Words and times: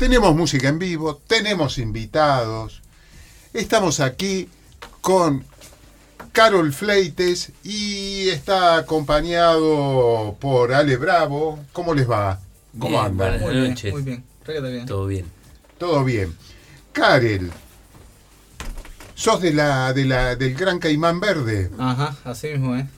tenemos 0.00 0.34
música 0.34 0.68
en 0.68 0.78
vivo, 0.78 1.20
tenemos 1.26 1.76
invitados. 1.76 2.80
Estamos 3.52 4.00
aquí 4.00 4.48
con 5.02 5.44
Carol 6.32 6.72
Fleites 6.72 7.52
y 7.62 8.30
está 8.30 8.78
acompañado 8.78 10.36
por 10.40 10.72
Ale 10.72 10.96
Bravo. 10.96 11.58
¿Cómo 11.74 11.92
les 11.92 12.10
va? 12.10 12.40
¿Cómo 12.78 12.92
Bien, 12.98 13.04
andan? 13.04 13.40
buenas 13.40 13.42
Muy 13.42 13.52
bien, 13.60 13.68
noches. 13.70 13.92
muy 13.92 14.02
bien. 14.02 14.24
Bien. 14.46 14.86
Todo 14.86 15.06
bien. 15.06 15.26
Todo 15.76 16.02
bien. 16.04 16.34
Karel, 16.92 17.52
sos 19.14 19.42
de 19.42 19.52
la, 19.52 19.92
de 19.92 20.06
la, 20.06 20.34
del 20.34 20.54
Gran 20.54 20.78
Caimán 20.78 21.20
Verde, 21.20 21.70
Ajá, 21.78 22.16
así 22.24 22.48
mismo, 22.48 22.74
¿eh? 22.74 22.88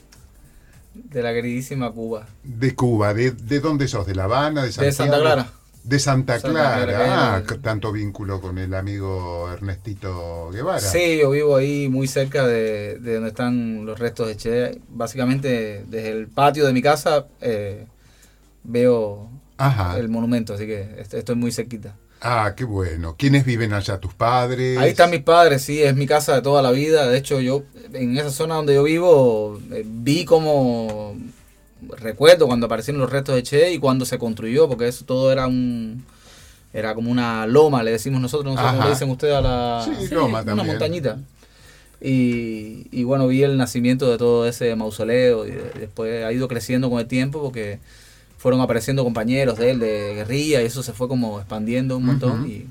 De 0.93 1.21
la 1.21 1.33
queridísima 1.33 1.91
Cuba. 1.91 2.27
de 2.43 2.73
Cuba. 2.75 3.13
¿De, 3.13 3.31
de 3.31 3.59
dónde 3.59 3.89
sos? 3.89 4.07
¿De 4.07 4.15
La 4.15 4.23
Habana? 4.23 4.63
¿De 4.63 4.71
Santiago? 4.71 4.85
De 4.85 4.91
Santa 4.93 5.19
Clara. 5.19 5.51
De 5.83 5.99
Santa 5.99 6.39
Santa 6.39 6.85
Clara. 6.85 7.35
Ah, 7.35 7.43
tanto 7.61 7.91
vínculo 7.91 8.39
con 8.39 8.57
el 8.57 8.73
amigo 8.73 9.51
Ernestito 9.51 10.49
Guevara. 10.51 10.79
Sí, 10.79 11.17
yo 11.19 11.29
vivo 11.31 11.57
ahí 11.57 11.89
muy 11.89 12.07
cerca 12.07 12.47
de, 12.47 12.99
de 12.99 13.15
donde 13.15 13.29
están 13.29 13.85
los 13.85 13.99
restos 13.99 14.27
de 14.29 14.37
Che. 14.37 14.81
Básicamente, 14.89 15.83
desde 15.87 16.11
el 16.11 16.27
patio 16.27 16.65
de 16.65 16.71
mi 16.73 16.81
casa 16.81 17.27
eh, 17.41 17.85
veo 18.63 19.29
Ajá. 19.57 19.97
el 19.97 20.07
monumento, 20.09 20.53
así 20.53 20.65
que 20.65 20.95
est- 20.99 21.13
estoy 21.13 21.35
muy 21.35 21.51
cerquita. 21.51 21.95
Ah, 22.21 22.53
qué 22.55 22.63
bueno. 22.63 23.15
¿Quiénes 23.17 23.43
viven 23.43 23.73
allá? 23.73 23.99
¿Tus 23.99 24.13
padres? 24.13 24.77
Ahí 24.77 24.91
están 24.91 25.09
mis 25.11 25.21
padres, 25.23 25.61
sí, 25.63 25.83
es 25.83 25.93
mi 25.93 26.07
casa 26.07 26.35
de 26.35 26.41
toda 26.41 26.61
la 26.61 26.71
vida. 26.71 27.05
De 27.07 27.17
hecho, 27.17 27.41
yo 27.41 27.63
en 27.91 28.17
esa 28.17 28.29
zona 28.31 28.55
donde 28.55 28.75
yo 28.75 28.83
vivo 28.83 29.59
eh, 29.73 29.83
vi 29.85 30.23
como 30.23 31.17
recuerdo 31.97 32.47
cuando 32.47 32.65
aparecieron 32.67 33.01
los 33.01 33.11
restos 33.11 33.35
de 33.35 33.43
Che 33.43 33.71
y 33.73 33.79
cuando 33.79 34.05
se 34.05 34.17
construyó, 34.17 34.67
porque 34.67 34.87
eso 34.87 35.05
todo 35.05 35.31
era 35.31 35.47
un 35.47 36.03
era 36.73 36.95
como 36.95 37.11
una 37.11 37.45
loma, 37.45 37.83
le 37.83 37.91
decimos 37.91 38.19
nosotros, 38.21 38.55
no 38.55 38.59
sé 38.59 38.67
cómo 38.67 38.83
le 38.83 38.89
dicen 38.89 39.09
ustedes 39.09 39.35
a 39.35 39.41
la 39.41 39.85
Sí, 39.99 40.07
loma 40.13 40.39
una 40.41 40.45
también. 40.45 40.67
montañita. 40.67 41.19
Y, 42.01 42.87
y 42.91 43.03
bueno, 43.03 43.27
vi 43.27 43.43
el 43.43 43.57
nacimiento 43.57 44.09
de 44.11 44.17
todo 44.17 44.47
ese 44.47 44.75
mausoleo 44.75 45.45
y 45.47 45.51
de- 45.51 45.71
después 45.79 46.25
ha 46.25 46.31
ido 46.33 46.47
creciendo 46.47 46.89
con 46.89 46.99
el 46.99 47.07
tiempo 47.07 47.41
porque 47.41 47.79
fueron 48.37 48.59
apareciendo 48.59 49.03
compañeros 49.05 49.57
de 49.57 49.71
él 49.71 49.79
de 49.79 50.13
guerrilla 50.15 50.61
y 50.61 50.65
eso 50.65 50.83
se 50.83 50.91
fue 50.93 51.07
como 51.07 51.39
expandiendo 51.39 51.95
un 51.97 52.05
montón 52.05 52.45
y 52.45 52.67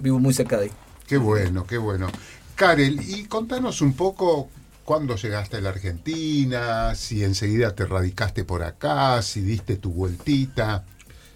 vivo 0.00 0.18
muy 0.18 0.34
cerca 0.34 0.58
de 0.58 0.64
ahí. 0.66 0.70
Qué 1.06 1.16
bueno, 1.16 1.66
qué 1.66 1.78
bueno. 1.78 2.08
Karel, 2.54 3.00
y 3.08 3.24
contanos 3.24 3.80
un 3.80 3.94
poco 3.94 4.50
cuándo 4.84 5.16
llegaste 5.16 5.56
a 5.56 5.60
la 5.60 5.70
Argentina, 5.70 6.94
si 6.94 7.24
enseguida 7.24 7.74
te 7.74 7.86
radicaste 7.86 8.44
por 8.44 8.62
acá, 8.62 9.20
si 9.22 9.40
diste 9.40 9.76
tu 9.76 9.90
vueltita. 9.90 10.84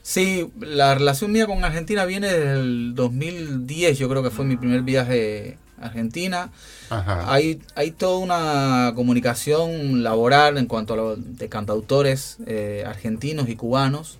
Sí, 0.02 0.50
la 0.60 0.94
relación 0.94 1.32
mía 1.32 1.46
con 1.46 1.64
Argentina 1.64 2.04
viene 2.04 2.32
del 2.32 2.94
2010, 2.94 3.98
yo 3.98 4.08
creo 4.08 4.22
que 4.22 4.30
fue 4.30 4.44
mi 4.44 4.56
primer 4.56 4.82
viaje 4.82 5.58
a 5.80 5.86
Argentina. 5.86 6.50
Ajá. 6.90 7.32
Hay, 7.32 7.60
hay 7.74 7.90
toda 7.90 8.18
una 8.18 8.92
comunicación 8.94 10.02
laboral 10.02 10.56
en 10.56 10.66
cuanto 10.66 10.94
a 10.94 10.96
lo 10.96 11.16
de 11.16 11.48
cantautores 11.48 12.38
eh, 12.46 12.84
argentinos 12.86 13.48
y 13.48 13.56
cubanos 13.56 14.18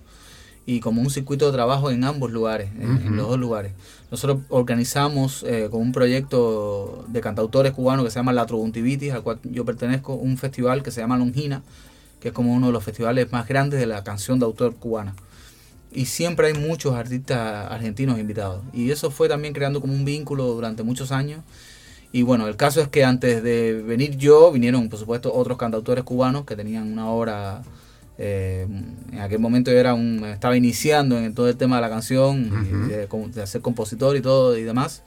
y 0.69 0.79
como 0.79 1.01
un 1.01 1.09
circuito 1.09 1.47
de 1.47 1.53
trabajo 1.53 1.89
en 1.89 2.03
ambos 2.03 2.31
lugares, 2.31 2.69
en, 2.79 3.15
los 3.15 3.27
dos 3.27 3.39
lugares. 3.39 3.71
Nosotros 4.11 4.39
organizamos 4.49 5.43
eh, 5.43 5.67
con 5.69 5.81
un 5.81 5.91
proyecto 5.91 7.05
de 7.07 7.21
cantautores 7.21 7.73
cubanos 7.73 8.05
que 8.05 8.11
se 8.11 8.19
llama 8.19 8.33
La 8.33 8.45
Trobuntivitis, 8.45 9.13
al 9.13 9.21
cual 9.21 9.39
yo 9.43 9.65
pertenezco, 9.65 10.15
un 10.15 10.37
festival 10.37 10.81
que 10.81 10.91
se 10.91 11.01
llama 11.01 11.17
Longina, 11.17 11.61
que 12.19 12.29
es 12.29 12.33
como 12.33 12.53
uno 12.53 12.67
de 12.67 12.73
los 12.73 12.83
festivales 12.83 13.31
más 13.31 13.47
grandes 13.47 13.79
de 13.79 13.85
la 13.85 14.03
canción 14.03 14.39
de 14.39 14.45
autor 14.45 14.75
cubana. 14.75 15.15
Y 15.91 16.05
siempre 16.05 16.47
hay 16.47 16.53
muchos 16.53 16.95
artistas 16.95 17.71
argentinos 17.71 18.19
invitados. 18.19 18.63
Y 18.73 18.91
eso 18.91 19.11
fue 19.11 19.27
también 19.29 19.53
creando 19.53 19.79
como 19.79 19.93
un 19.93 20.05
vínculo 20.05 20.45
durante 20.45 20.83
muchos 20.83 21.11
años. 21.11 21.41
Y 22.11 22.23
bueno, 22.23 22.47
el 22.47 22.55
caso 22.55 22.81
es 22.81 22.87
que 22.87 23.03
antes 23.03 23.43
de 23.43 23.83
venir 23.85 24.17
yo, 24.17 24.51
vinieron 24.51 24.89
por 24.89 24.99
supuesto 24.99 25.33
otros 25.33 25.57
cantautores 25.57 26.03
cubanos 26.03 26.45
que 26.45 26.55
tenían 26.55 26.91
una 26.91 27.09
obra, 27.09 27.61
eh, 28.21 28.67
en 29.11 29.19
aquel 29.19 29.39
momento 29.39 29.71
yo 29.71 29.77
era 29.79 29.93
un, 29.93 30.25
estaba 30.25 30.55
iniciando 30.57 31.17
en 31.17 31.33
todo 31.33 31.47
el 31.47 31.55
tema 31.55 31.77
de 31.77 31.81
la 31.81 31.89
canción, 31.89 32.51
y 32.67 32.89
de, 32.89 33.07
de 33.07 33.47
ser 33.47 33.61
compositor 33.61 34.17
y 34.17 34.21
todo 34.21 34.57
y 34.57 34.63
demás. 34.63 35.03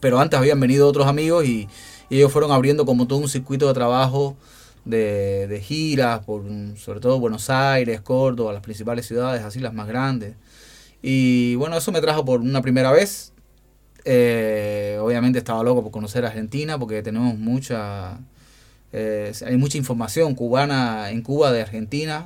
Pero 0.00 0.18
antes 0.18 0.38
habían 0.38 0.60
venido 0.60 0.88
otros 0.88 1.06
amigos 1.06 1.46
y, 1.46 1.68
y 2.10 2.16
ellos 2.16 2.32
fueron 2.32 2.50
abriendo 2.50 2.84
como 2.84 3.06
todo 3.06 3.20
un 3.20 3.28
circuito 3.28 3.68
de 3.68 3.74
trabajo 3.74 4.36
de, 4.84 5.46
de 5.46 5.60
giras, 5.60 6.20
por 6.24 6.44
sobre 6.76 7.00
todo 7.00 7.20
Buenos 7.20 7.48
Aires, 7.48 8.00
Córdoba, 8.00 8.52
las 8.52 8.62
principales 8.62 9.06
ciudades, 9.06 9.42
así 9.42 9.60
las 9.60 9.72
más 9.72 9.86
grandes. 9.86 10.34
Y 11.02 11.54
bueno, 11.54 11.76
eso 11.76 11.92
me 11.92 12.00
trajo 12.00 12.24
por 12.24 12.40
una 12.40 12.60
primera 12.60 12.90
vez. 12.90 13.32
Eh, 14.04 14.98
obviamente 15.00 15.38
estaba 15.38 15.62
loco 15.62 15.82
por 15.82 15.92
conocer 15.92 16.24
Argentina 16.24 16.78
porque 16.78 17.02
tenemos 17.02 17.36
mucha 17.38 18.18
eh, 18.98 19.32
hay 19.44 19.56
mucha 19.58 19.76
información 19.76 20.34
cubana 20.34 21.10
en 21.10 21.20
Cuba 21.22 21.52
de 21.52 21.60
Argentina. 21.60 22.24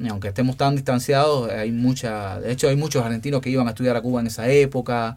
Y 0.00 0.06
aunque 0.08 0.28
estemos 0.28 0.56
tan 0.56 0.76
distanciados 0.76 1.50
hay 1.50 1.72
mucha 1.72 2.38
de 2.40 2.52
hecho 2.52 2.68
hay 2.68 2.76
muchos 2.76 3.02
argentinos 3.04 3.40
que 3.40 3.50
iban 3.50 3.66
a 3.66 3.70
estudiar 3.70 3.96
a 3.96 4.00
Cuba 4.02 4.20
en 4.20 4.26
esa 4.28 4.48
época. 4.48 5.16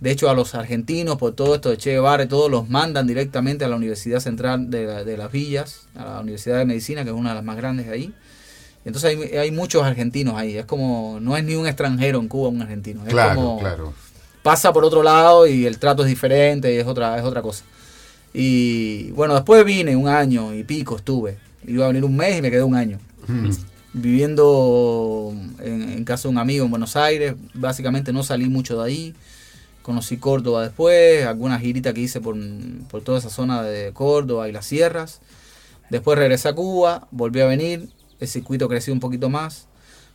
De 0.00 0.10
hecho 0.10 0.28
a 0.30 0.34
los 0.34 0.54
argentinos 0.54 1.16
por 1.16 1.34
todo 1.34 1.54
esto 1.54 1.70
de 1.70 1.76
Che 1.76 1.90
Guevara 1.92 2.24
y 2.24 2.26
todo 2.28 2.48
los 2.48 2.68
mandan 2.68 3.06
directamente 3.06 3.64
a 3.64 3.68
la 3.68 3.76
Universidad 3.76 4.20
Central 4.20 4.70
de, 4.70 4.86
la- 4.86 5.04
de 5.04 5.16
las 5.16 5.30
Villas 5.30 5.86
a 5.94 6.04
la 6.14 6.20
Universidad 6.20 6.56
de 6.58 6.64
Medicina 6.64 7.04
que 7.04 7.10
es 7.10 7.16
una 7.16 7.28
de 7.30 7.34
las 7.36 7.44
más 7.44 7.56
grandes 7.56 7.86
de 7.86 7.92
ahí. 7.92 8.12
Entonces 8.84 9.10
hay, 9.16 9.36
hay 9.38 9.50
muchos 9.50 9.82
argentinos 9.84 10.34
ahí. 10.36 10.56
Es 10.56 10.64
como 10.64 11.18
no 11.20 11.36
es 11.36 11.44
ni 11.44 11.54
un 11.54 11.66
extranjero 11.66 12.18
en 12.20 12.28
Cuba 12.28 12.48
un 12.48 12.62
argentino. 12.62 13.02
Es 13.04 13.10
Claro, 13.10 13.34
como, 13.36 13.58
claro. 13.60 13.92
pasa 14.42 14.72
por 14.72 14.84
otro 14.84 15.02
lado 15.02 15.46
y 15.46 15.66
el 15.66 15.78
trato 15.78 16.02
es 16.02 16.08
diferente 16.08 16.72
y 16.74 16.78
es 16.78 16.86
otra, 16.86 17.16
es 17.18 17.22
otra 17.24 17.42
cosa. 17.42 17.64
Y 18.38 19.10
bueno, 19.12 19.32
después 19.34 19.64
vine 19.64 19.96
un 19.96 20.08
año 20.08 20.52
y 20.52 20.62
pico 20.62 20.96
estuve. 20.96 21.38
Iba 21.66 21.84
a 21.86 21.88
venir 21.88 22.04
un 22.04 22.14
mes 22.14 22.38
y 22.38 22.42
me 22.42 22.50
quedé 22.50 22.62
un 22.62 22.74
año. 22.74 22.98
Mm. 23.26 23.48
Viviendo 23.94 25.32
en, 25.60 25.82
en 25.92 26.04
casa 26.04 26.24
de 26.24 26.32
un 26.32 26.38
amigo 26.38 26.64
en 26.66 26.70
Buenos 26.70 26.96
Aires. 26.96 27.34
Básicamente 27.54 28.12
no 28.12 28.22
salí 28.22 28.46
mucho 28.48 28.78
de 28.78 28.84
ahí. 28.86 29.14
Conocí 29.80 30.16
Córdoba 30.18 30.62
después, 30.64 31.24
algunas 31.26 31.60
giritas 31.62 31.94
que 31.94 32.00
hice 32.00 32.20
por, 32.20 32.36
por 32.90 33.02
toda 33.02 33.18
esa 33.20 33.30
zona 33.30 33.62
de 33.62 33.92
Córdoba 33.92 34.48
y 34.48 34.52
las 34.52 34.66
sierras. 34.66 35.20
Después 35.90 36.18
regresé 36.18 36.48
a 36.48 36.54
Cuba, 36.54 37.06
volví 37.12 37.40
a 37.40 37.46
venir, 37.46 37.88
el 38.18 38.28
circuito 38.28 38.68
creció 38.68 38.92
un 38.92 38.98
poquito 39.00 39.30
más. 39.30 39.66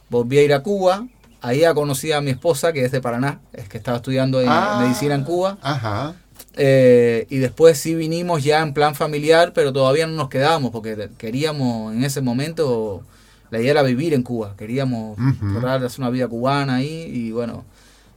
Volví 0.09 0.37
a 0.37 0.43
ir 0.43 0.53
a 0.53 0.61
Cuba, 0.61 1.07
ahí 1.41 1.61
ya 1.61 1.73
conocí 1.73 2.11
a 2.11 2.19
mi 2.19 2.31
esposa, 2.31 2.73
que 2.73 2.83
es 2.83 2.91
de 2.91 2.99
Paraná, 2.99 3.39
es 3.53 3.69
que 3.69 3.77
estaba 3.77 3.97
estudiando 3.97 4.41
en 4.41 4.49
Ah. 4.49 4.79
medicina 4.83 5.15
en 5.15 5.23
Cuba. 5.23 5.57
Ajá. 5.61 6.15
Eh, 6.57 7.27
y 7.29 7.37
después 7.37 7.77
sí 7.77 7.95
vinimos 7.95 8.43
ya 8.43 8.61
en 8.61 8.73
plan 8.73 8.93
familiar, 8.93 9.53
pero 9.53 9.71
todavía 9.71 10.05
no 10.05 10.13
nos 10.13 10.29
quedamos 10.29 10.71
porque 10.71 11.09
queríamos 11.17 11.93
en 11.93 12.03
ese 12.03 12.21
momento, 12.21 13.03
la 13.51 13.59
idea 13.59 13.71
era 13.71 13.83
vivir 13.83 14.13
en 14.13 14.23
Cuba, 14.23 14.55
queríamos 14.57 15.17
tratar 15.53 15.79
de 15.79 15.87
hacer 15.87 16.01
una 16.01 16.09
vida 16.09 16.27
cubana 16.27 16.75
ahí 16.75 17.09
y 17.13 17.31
bueno, 17.31 17.63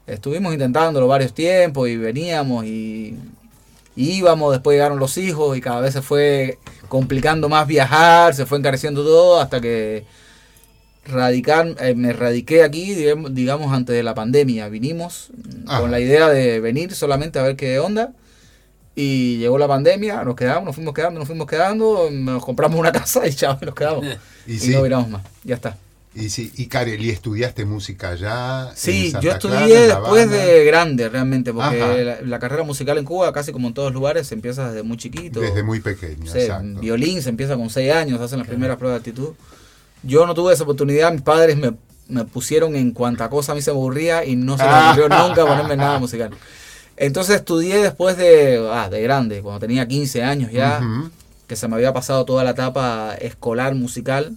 estuvimos 0.07 0.53
intentándolo 0.53 1.07
varios 1.07 1.33
tiempos 1.33 1.89
y 1.89 1.97
veníamos 1.97 2.65
y, 2.65 3.17
y 3.95 4.11
íbamos, 4.17 4.53
después 4.53 4.75
llegaron 4.75 4.99
los 4.99 5.17
hijos 5.17 5.57
y 5.57 5.61
cada 5.61 5.81
vez 5.81 5.93
se 5.93 6.03
fue 6.03 6.59
complicando 6.89 7.49
más 7.49 7.69
viajar, 7.69 8.35
se 8.35 8.47
fue 8.47 8.59
encareciendo 8.59 9.05
todo 9.05 9.41
hasta 9.41 9.61
que 9.61 10.05
radicar, 11.07 11.75
eh, 11.81 11.95
me 11.95 12.13
radiqué 12.13 12.63
aquí, 12.63 12.95
digamos, 12.95 13.73
antes 13.73 13.95
de 13.95 14.03
la 14.03 14.15
pandemia. 14.15 14.69
Vinimos 14.69 15.31
Ajá. 15.67 15.81
con 15.81 15.91
la 15.91 16.01
idea 16.01 16.29
de 16.29 16.61
venir 16.61 16.95
solamente 16.95 17.39
a 17.39 17.43
ver 17.43 17.57
qué 17.57 17.79
onda. 17.79 18.13
Y 18.97 19.39
llegó 19.39 19.59
la 19.59 19.67
pandemia, 19.67 20.23
nos 20.23 20.37
quedamos, 20.37 20.65
nos 20.65 20.75
fuimos 20.77 20.95
quedando, 20.95 21.19
nos 21.19 21.27
fuimos 21.27 21.47
quedando, 21.49 22.09
nos 22.13 22.45
compramos 22.45 22.79
una 22.79 22.93
casa 22.93 23.27
y 23.27 23.35
chao, 23.35 23.59
nos 23.61 23.75
quedamos. 23.75 24.05
Y 24.47 24.53
Y, 24.55 24.59
sí, 24.59 24.71
no 24.73 24.83
viramos 24.83 25.09
más, 25.09 25.23
ya 25.43 25.55
está. 25.55 25.79
y 26.15 26.29
sí. 26.29 26.53
Y 26.57 26.67
Karel, 26.67 27.03
¿y 27.03 27.09
estudiaste 27.11 27.65
música 27.65 28.11
allá? 28.11 28.69
en 28.71 28.77
Sí, 28.77 29.11
Santa 29.11 29.25
yo 29.27 29.33
estudié 29.33 29.57
Clara, 29.57 29.73
en 29.85 29.89
La 29.89 30.01
después 30.01 30.31
de 30.31 30.65
grande 30.67 31.09
realmente, 31.09 31.53
porque 31.53 32.05
la, 32.05 32.21
la 32.21 32.39
carrera 32.39 32.63
musical 32.63 32.99
en 32.99 33.05
Cuba, 33.07 33.33
casi 33.33 33.53
como 33.53 33.69
en 33.69 33.75
todos 33.75 33.93
lugares, 33.95 34.27
se 34.27 34.35
empieza 34.35 34.69
desde 34.69 34.83
muy 34.83 34.97
chiquito. 34.99 35.41
Desde 35.41 35.63
muy 35.63 35.81
pequeño, 35.81 36.31
sé, 36.31 36.43
exacto. 36.43 36.79
violín 36.81 37.23
se 37.23 37.31
empieza 37.31 37.57
con 37.57 37.71
6 37.71 37.93
años, 37.93 38.21
hacen 38.21 38.39
las 38.39 38.47
primeras 38.47 38.77
pruebas 38.77 39.03
de 39.03 39.11
actitud. 39.11 39.33
Yo 40.03 40.27
no 40.27 40.35
tuve 40.35 40.53
esa 40.53 40.65
oportunidad, 40.65 41.11
mis 41.11 41.23
padres 41.23 41.57
me, 41.57 41.73
me 42.09 42.25
pusieron 42.27 42.77
en 42.77 42.91
cuanta 42.93 43.31
cosa 43.31 43.53
a 43.53 43.55
mí 43.55 43.63
se 43.63 43.71
me 43.73 43.79
aburría 43.79 44.25
y 44.27 44.37
no 44.37 44.59
se 44.59 44.63
me 44.65 44.69
Ah. 44.71 44.91
ocurrió 44.93 45.09
nunca 45.09 45.47
ponerme 45.47 45.77
nada 45.79 45.99
musical. 45.99 46.31
Entonces 46.97 47.37
estudié 47.37 47.79
después 47.79 48.17
de, 48.17 48.67
ah, 48.71 48.89
de 48.89 49.03
grande, 49.03 49.43
cuando 49.43 49.61
tenía 49.61 49.87
15 49.87 50.23
años 50.23 50.53
ya, 50.53 50.81
que 51.47 51.57
se 51.57 51.69
me 51.69 51.77
había 51.77 51.93
pasado 51.93 52.25
toda 52.25 52.45
la 52.45 52.51
etapa 52.51 53.15
escolar 53.15 53.75
musical. 53.75 54.37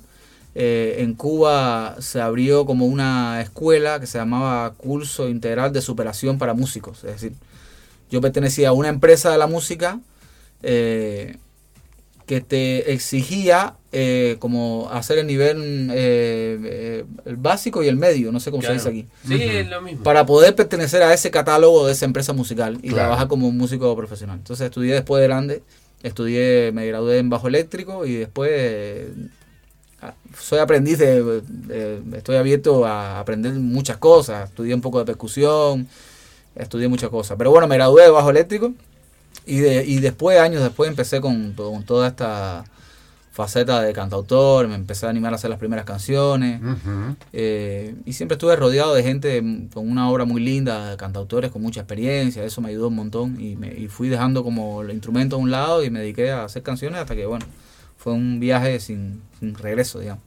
Eh, 0.55 1.03
en 1.03 1.13
Cuba 1.13 1.97
se 1.99 2.19
abrió 2.19 2.65
como 2.65 2.87
una 2.87 3.41
escuela 3.41 3.99
que 3.99 4.07
se 4.07 4.17
llamaba 4.17 4.73
Curso 4.73 5.29
Integral 5.29 5.71
de 5.71 5.81
Superación 5.81 6.39
para 6.39 6.55
Músicos. 6.55 7.03
Es 7.03 7.11
decir, 7.11 7.33
yo 8.09 8.21
pertenecía 8.21 8.69
a 8.69 8.71
una 8.71 8.89
empresa 8.89 9.29
de 9.29 9.37
la 9.37 9.45
música 9.45 9.99
eh, 10.63 11.37
que 12.25 12.41
te 12.41 12.91
exigía 12.91 13.75
eh, 13.91 14.35
como 14.39 14.89
hacer 14.91 15.17
el 15.19 15.27
nivel 15.27 15.89
eh, 15.93 16.59
eh, 16.63 17.05
el 17.25 17.37
básico 17.37 17.81
y 17.83 17.87
el 17.87 17.95
medio, 17.95 18.31
no 18.31 18.39
sé 18.39 18.51
cómo 18.51 18.61
Claro. 18.61 18.79
se 18.79 18.89
dice 18.91 19.07
aquí. 19.07 19.07
Sí, 19.27 19.41
es 19.41 19.69
lo 19.69 19.81
mismo. 19.81 20.03
Para 20.03 20.25
poder 20.25 20.55
pertenecer 20.55 21.01
a 21.03 21.13
ese 21.13 21.31
catálogo 21.31 21.87
de 21.87 21.93
esa 21.93 22.05
empresa 22.05 22.33
musical 22.33 22.75
y 22.81 22.89
Claro. 22.89 22.95
trabajar 22.97 23.27
como 23.27 23.47
un 23.47 23.57
músico 23.57 23.95
profesional. 23.95 24.37
Entonces 24.39 24.65
estudié 24.65 24.93
después 24.93 25.21
de 25.21 25.27
grande, 25.27 25.63
estudié, 26.03 26.71
me 26.73 26.85
gradué 26.85 27.17
en 27.19 27.29
bajo 27.29 27.47
eléctrico 27.47 28.05
y 28.05 28.15
después 28.15 28.49
eh, 28.53 29.13
ah, 30.01 30.13
soy 30.37 30.59
aprendiz 30.59 30.97
de, 30.99 31.41
estoy 32.15 32.35
abierto 32.35 32.85
a 32.85 33.19
aprender 33.19 33.53
muchas 33.53 33.97
cosas. 33.97 34.49
Estudié 34.49 34.75
un 34.75 34.81
poco 34.81 34.99
de 34.99 35.05
percusión, 35.05 35.87
estudié 36.55 36.87
muchas 36.89 37.09
cosas. 37.09 37.37
Pero 37.37 37.51
bueno, 37.51 37.67
me 37.67 37.75
gradué 37.75 38.03
de 38.03 38.09
bajo 38.09 38.29
eléctrico 38.29 38.73
y, 39.45 39.59
de, 39.59 39.85
y 39.85 39.99
después, 39.99 40.37
años 40.39 40.61
después, 40.61 40.89
empecé 40.89 41.21
con, 41.21 41.53
to- 41.55 41.71
con 41.71 41.83
toda 41.83 42.09
esta 42.09 42.65
faceta 43.37 43.83
de 43.83 43.93
cantautor, 43.93 44.67
me 44.67 44.73
empecé 44.73 45.05
a 45.05 45.09
animar 45.09 45.31
a 45.31 45.35
hacer 45.35 45.51
las 45.51 45.59
primeras 45.59 45.85
canciones. 45.85 46.59
Eh, 47.33 47.93
y 48.03 48.13
siempre 48.13 48.33
estuve 48.33 48.55
rodeado 48.55 48.95
de 48.95 49.03
gente 49.03 49.43
con 49.71 49.87
una 49.87 50.09
obra 50.09 50.25
muy 50.25 50.41
linda, 50.41 50.89
de 50.89 50.97
cantautores 50.97 51.51
con 51.51 51.61
mucha 51.61 51.81
experiencia, 51.81 52.43
eso 52.43 52.61
me 52.61 52.69
ayudó 52.69 52.87
un 52.87 52.95
montón 52.95 53.39
y, 53.39 53.55
me, 53.55 53.71
y 53.71 53.89
fui 53.89 54.09
dejando 54.09 54.43
como 54.43 54.81
el 54.81 54.89
instrumento 54.89 55.35
a 55.35 55.39
un 55.39 55.51
lado 55.51 55.83
y 55.83 55.91
me 55.91 55.99
dediqué 55.99 56.31
a 56.31 56.45
hacer 56.45 56.63
canciones 56.63 56.99
hasta 56.99 57.15
que, 57.15 57.27
bueno, 57.27 57.45
fue 57.95 58.13
un 58.13 58.39
viaje 58.39 58.79
sin, 58.79 59.21
sin 59.39 59.53
regreso, 59.53 59.99
digamos. 59.99 60.23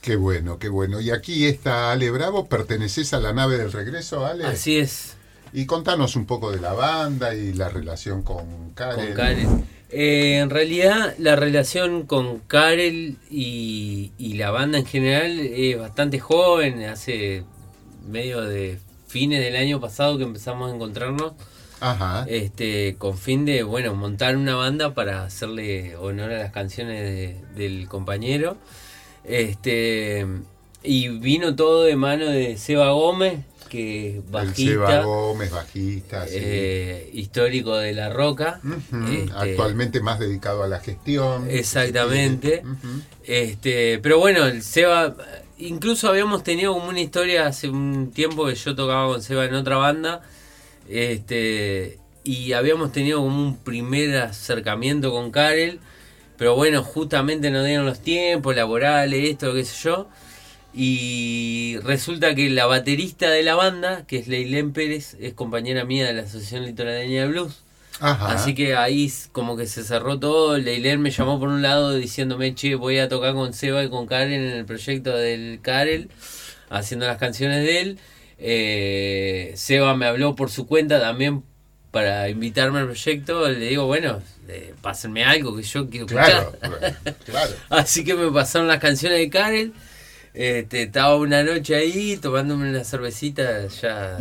Qué 0.00 0.14
bueno, 0.14 0.60
qué 0.60 0.68
bueno. 0.68 1.00
Y 1.00 1.10
aquí 1.10 1.46
está 1.46 1.90
Ale 1.90 2.08
Bravo, 2.12 2.46
¿perteneces 2.46 3.12
a 3.14 3.18
la 3.18 3.32
nave 3.32 3.58
del 3.58 3.72
regreso, 3.72 4.24
Ale? 4.24 4.44
Así 4.44 4.76
es, 4.76 5.16
Y 5.52 5.66
contanos 5.66 6.14
un 6.14 6.24
poco 6.24 6.52
de 6.52 6.60
la 6.60 6.72
banda 6.72 7.34
y 7.34 7.52
la 7.52 7.68
relación 7.68 8.22
con 8.22 8.70
Karen. 8.74 9.06
con 9.06 9.14
Karen. 9.16 9.73
Eh, 9.90 10.38
en 10.38 10.50
realidad, 10.50 11.14
la 11.18 11.36
relación 11.36 12.04
con 12.04 12.40
Karel 12.40 13.16
y, 13.30 14.12
y 14.18 14.34
la 14.34 14.50
banda 14.50 14.78
en 14.78 14.86
general 14.86 15.38
es 15.38 15.78
bastante 15.78 16.18
joven. 16.18 16.82
Hace 16.84 17.44
medio 18.08 18.40
de 18.42 18.78
fines 19.06 19.40
del 19.40 19.56
año 19.56 19.80
pasado 19.80 20.18
que 20.18 20.24
empezamos 20.24 20.70
a 20.70 20.74
encontrarnos. 20.74 21.32
Ajá. 21.80 22.24
este 22.28 22.94
con 22.98 23.18
fin 23.18 23.44
de 23.44 23.62
bueno 23.62 23.94
montar 23.94 24.36
una 24.38 24.54
banda 24.54 24.94
para 24.94 25.24
hacerle 25.24 25.96
honor 25.96 26.30
a 26.32 26.38
las 26.38 26.50
canciones 26.52 27.02
de- 27.02 27.40
del 27.56 27.88
compañero 27.88 28.56
este 29.24 30.24
y 30.84 31.08
vino 31.08 31.56
todo 31.56 31.84
de 31.84 31.96
mano 31.96 32.26
de 32.26 32.56
Seba 32.56 32.90
Gómez 32.90 33.40
que 33.74 34.08
es 34.08 34.14
El 34.16 34.22
Seba 34.22 34.84
bajista 34.84 35.02
Gómez, 35.02 35.50
bajista, 35.50 36.28
sí. 36.28 36.34
eh, 36.36 37.10
histórico 37.12 37.76
de 37.76 37.92
la 37.92 38.08
roca 38.08 38.60
este, 39.10 39.32
Actualmente 39.34 40.00
más 40.00 40.20
dedicado 40.20 40.62
a 40.62 40.68
la 40.68 40.78
gestión. 40.78 41.50
Exactamente. 41.50 42.62
Este, 43.24 43.98
pero 43.98 44.20
bueno, 44.20 44.46
el 44.46 44.62
Seba, 44.62 45.16
incluso 45.58 46.08
habíamos 46.08 46.44
tenido 46.44 46.72
como 46.72 46.88
una 46.88 47.00
historia 47.00 47.46
hace 47.46 47.68
un 47.68 48.12
tiempo 48.12 48.46
que 48.46 48.54
yo 48.54 48.76
tocaba 48.76 49.08
con 49.08 49.22
Seba 49.22 49.44
en 49.44 49.54
otra 49.54 49.76
banda, 49.76 50.22
este, 50.88 51.98
y 52.22 52.52
habíamos 52.52 52.92
tenido 52.92 53.20
como 53.22 53.42
un 53.42 53.56
primer 53.56 54.16
acercamiento 54.18 55.10
con 55.10 55.32
Karel, 55.32 55.80
pero 56.36 56.54
bueno, 56.54 56.84
justamente 56.84 57.50
nos 57.50 57.66
dieron 57.66 57.86
los 57.86 57.98
tiempos 57.98 58.54
laborales, 58.54 59.30
esto, 59.30 59.52
qué 59.52 59.64
sé 59.64 59.82
yo, 59.82 60.08
y 60.74 61.78
resulta 61.84 62.34
que 62.34 62.50
la 62.50 62.66
baterista 62.66 63.30
de 63.30 63.44
la 63.44 63.54
banda, 63.54 64.04
que 64.06 64.18
es 64.18 64.26
Leilén 64.26 64.72
Pérez, 64.72 65.16
es 65.20 65.32
compañera 65.32 65.84
mía 65.84 66.06
de 66.06 66.14
la 66.14 66.22
Asociación 66.22 66.64
Litoraneña 66.64 67.22
de 67.22 67.28
Blues. 67.28 67.62
Ajá. 68.00 68.32
Así 68.32 68.56
que 68.56 68.74
ahí 68.74 69.12
como 69.30 69.56
que 69.56 69.66
se 69.66 69.84
cerró 69.84 70.18
todo. 70.18 70.58
Leilén 70.58 71.00
me 71.00 71.12
llamó 71.12 71.38
por 71.38 71.48
un 71.48 71.62
lado 71.62 71.94
diciéndome, 71.94 72.56
che, 72.56 72.74
voy 72.74 72.98
a 72.98 73.08
tocar 73.08 73.34
con 73.34 73.52
Seba 73.52 73.84
y 73.84 73.88
con 73.88 74.06
Karen 74.06 74.32
en 74.32 74.50
el 74.50 74.64
proyecto 74.64 75.16
del 75.16 75.60
Karel, 75.62 76.10
haciendo 76.70 77.06
las 77.06 77.18
canciones 77.18 77.64
de 77.64 77.80
él. 77.80 77.98
Eh, 78.38 79.52
Seba 79.54 79.94
me 79.94 80.06
habló 80.06 80.34
por 80.34 80.50
su 80.50 80.66
cuenta 80.66 81.00
también 81.00 81.44
para 81.92 82.28
invitarme 82.28 82.80
al 82.80 82.86
proyecto. 82.86 83.48
Le 83.48 83.68
digo, 83.68 83.86
bueno, 83.86 84.20
eh, 84.48 84.74
pásenme 84.82 85.24
algo 85.24 85.56
que 85.56 85.62
yo 85.62 85.88
quiero 85.88 86.06
escuchar. 86.06 86.58
Claro, 86.58 87.16
claro. 87.24 87.52
Así 87.70 88.02
que 88.02 88.14
me 88.14 88.28
pasaron 88.32 88.66
las 88.66 88.80
canciones 88.80 89.18
de 89.18 89.30
Karel. 89.30 89.72
Este, 90.34 90.82
estaba 90.82 91.16
una 91.16 91.44
noche 91.44 91.76
ahí 91.76 92.16
tomándome 92.16 92.68
una 92.68 92.82
cervecita 92.84 93.66
ya 93.68 94.18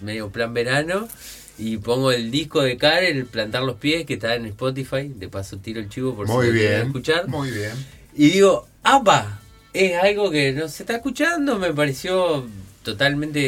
medio 0.00 0.30
plan 0.30 0.52
verano. 0.52 1.08
Y 1.56 1.76
pongo 1.76 2.10
el 2.10 2.32
disco 2.32 2.62
de 2.62 2.76
Karel, 2.76 3.26
Plantar 3.26 3.62
los 3.62 3.76
Pies, 3.76 4.04
que 4.04 4.14
está 4.14 4.34
en 4.34 4.46
Spotify. 4.46 5.08
De 5.14 5.28
paso 5.28 5.58
tiro 5.58 5.78
el 5.80 5.88
chivo 5.88 6.14
por 6.16 6.26
Muy 6.26 6.46
si 6.46 6.52
lo 6.52 6.58
bien. 6.58 6.86
escuchar. 6.88 7.28
Muy 7.28 7.52
bien. 7.52 7.72
Y 8.16 8.30
digo, 8.30 8.66
¡apa! 8.82 9.40
Es 9.72 9.96
algo 10.02 10.30
que 10.30 10.52
no 10.52 10.68
se 10.68 10.82
está 10.82 10.96
escuchando. 10.96 11.58
Me 11.58 11.72
pareció 11.72 12.44
totalmente 12.82 13.40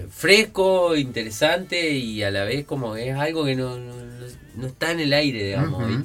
eh, 0.00 0.06
fresco, 0.10 0.94
interesante 0.96 1.90
y 1.90 2.22
a 2.22 2.30
la 2.30 2.44
vez 2.44 2.66
como 2.66 2.96
es 2.96 3.16
algo 3.16 3.44
que 3.44 3.56
no, 3.56 3.78
no, 3.78 4.66
está 4.66 4.92
en 4.92 5.00
el 5.00 5.12
aire, 5.14 5.44
digamos. 5.44 5.82
Ahí. 5.82 5.98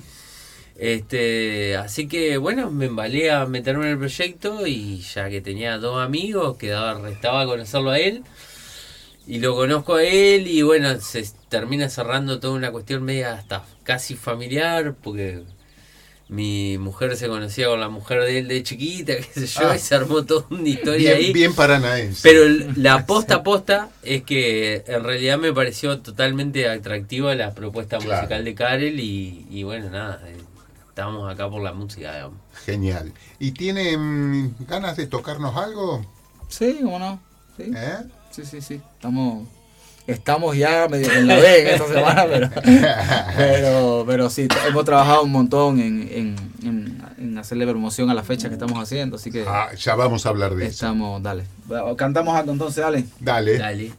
Este, 0.78 1.78
así 1.78 2.08
que 2.08 2.38
bueno, 2.38 2.70
me 2.70 2.86
embalé 2.88 3.32
a 3.32 3.46
meterme 3.46 3.86
en 3.86 3.92
el 3.92 3.98
proyecto 3.98 4.68
y 4.68 5.00
ya 5.00 5.30
que 5.30 5.42
tenía 5.42 5.78
dos 5.78 6.02
amigos, 6.04 6.58
quedaba, 6.58 7.00
restaba 7.00 7.46
conocerlo 7.46 7.92
a 7.92 8.00
él. 8.00 8.24
Y 9.28 9.40
lo 9.40 9.56
conozco 9.56 9.96
a 9.96 10.04
él 10.04 10.48
y 10.48 10.62
bueno, 10.62 11.00
se 11.02 11.26
termina 11.50 11.90
cerrando 11.90 12.40
toda 12.40 12.54
una 12.54 12.72
cuestión 12.72 13.04
media 13.04 13.34
hasta 13.34 13.64
casi 13.84 14.16
familiar, 14.16 14.94
porque 15.02 15.42
mi 16.28 16.78
mujer 16.78 17.16
se 17.18 17.28
conocía 17.28 17.68
con 17.68 17.80
la 17.80 17.90
mujer 17.90 18.22
de 18.24 18.40
él 18.40 18.48
de 18.48 18.62
chiquita, 18.62 19.14
qué 19.18 19.24
sé 19.24 19.48
yo, 19.48 19.70
Ah. 19.70 19.76
y 19.76 19.80
se 19.80 19.96
armó 19.96 20.24
toda 20.26 20.46
una 20.52 20.68
historia 20.70 21.14
Bien, 21.16 21.26
ahí. 21.26 21.34
bien 21.34 21.56
paranaense. 21.56 22.20
Pero 22.22 22.42
la 22.76 23.06
posta 23.08 23.42
posta 23.42 23.90
es 24.04 24.22
que 24.24 24.84
en 24.88 25.04
realidad 25.04 25.38
me 25.40 25.54
pareció 25.54 26.00
totalmente 26.02 26.68
atractiva 26.70 27.34
la 27.34 27.54
propuesta 27.56 27.98
Claro. 27.98 28.18
musical 28.22 28.44
de 28.46 28.54
Karel 28.56 29.00
y, 29.00 29.48
y 29.50 29.64
bueno, 29.64 29.90
nada, 29.90 30.22
estábamos 30.96 31.30
acá 31.30 31.50
por 31.50 31.62
la 31.62 31.74
música, 31.74 32.14
digamos. 32.14 32.40
Genial. 32.64 33.12
¿Y 33.38 33.52
tienen 33.52 34.56
ganas 34.66 34.96
de 34.96 35.08
tocarnos 35.08 35.58
algo? 35.58 36.06
Sí, 36.48 36.80
¿cómo 36.82 37.00
no? 37.00 37.20
Sí, 37.58 37.64
¿Eh? 37.76 37.98
sí, 38.32 38.46
sí. 38.46 38.62
sí. 38.62 38.82
Estamos, 38.96 39.46
estamos 40.08 40.56
ya 40.56 40.88
medio 40.88 41.12
en 41.12 41.28
la 41.28 41.36
B 41.36 41.62
en 41.64 41.68
esta 41.68 41.88
semana, 41.90 42.26
pero, 42.30 42.50
pero, 43.36 44.04
pero 44.08 44.30
sí, 44.30 44.48
hemos 44.70 44.86
trabajado 44.86 45.24
un 45.24 45.32
montón 45.34 45.82
en, 45.82 46.02
en, 46.10 46.36
en, 46.64 47.04
en 47.18 47.38
hacerle 47.38 47.68
promoción 47.68 48.10
a 48.10 48.14
las 48.14 48.26
fechas 48.26 48.48
que 48.48 48.54
estamos 48.54 48.82
haciendo, 48.82 49.18
así 49.18 49.32
que 49.32 49.44
Ah, 49.46 49.74
ya 49.76 49.96
vamos 49.96 50.26
a 50.26 50.30
hablar 50.30 50.56
de 50.56 50.64
eso. 50.64 50.72
estamos, 50.86 51.22
dale. 51.22 51.44
Cantamos 51.98 52.34
algo 52.38 52.54
entonces, 52.54 52.82
dale. 52.82 53.06
Dale. 53.20 53.58
Dale. 53.58 53.92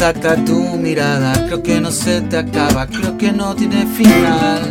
Saca 0.00 0.34
tu 0.46 0.78
mirada, 0.78 1.34
creo 1.44 1.62
que 1.62 1.78
no 1.78 1.90
se 1.90 2.22
te 2.22 2.38
acaba, 2.38 2.86
creo 2.86 3.18
que 3.18 3.32
no 3.32 3.54
tiene 3.54 3.84
final. 3.84 4.62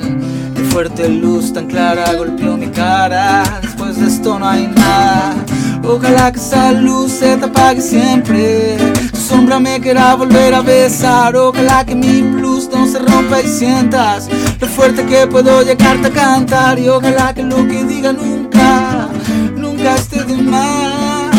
Qué 0.56 0.64
fuerte 0.72 1.08
luz 1.08 1.54
tan 1.54 1.68
clara 1.68 2.16
golpeó 2.16 2.58
mi 2.58 2.66
cara, 2.70 3.44
después 3.62 4.00
de 4.00 4.08
esto 4.08 4.40
no 4.40 4.50
hay 4.50 4.66
nada. 4.66 5.36
Ojalá 5.84 6.32
que 6.32 6.40
esa 6.40 6.72
luz 6.72 7.12
se 7.12 7.38
te 7.38 7.46
apague 7.46 7.80
siempre. 7.80 8.78
Tu 9.12 9.20
sombra 9.20 9.60
me 9.60 9.80
quiera 9.80 10.16
volver 10.16 10.52
a 10.56 10.62
besar. 10.62 11.36
Ojalá 11.36 11.86
que 11.86 11.94
mi 11.94 12.24
blues 12.24 12.68
no 12.74 12.88
se 12.88 12.98
rompa 12.98 13.40
y 13.40 13.48
sientas 13.48 14.28
lo 14.60 14.66
fuerte 14.66 15.06
que 15.06 15.28
puedo 15.28 15.62
llegarte 15.62 16.08
a 16.08 16.10
cantar. 16.12 16.80
Y 16.80 16.90
ojalá 16.90 17.36
que 17.36 17.44
lo 17.44 17.58
que 17.68 17.84
diga 17.84 18.14
nunca, 18.14 19.10
nunca 19.56 19.94
esté 19.94 20.24
de 20.24 20.38
más. 20.42 21.30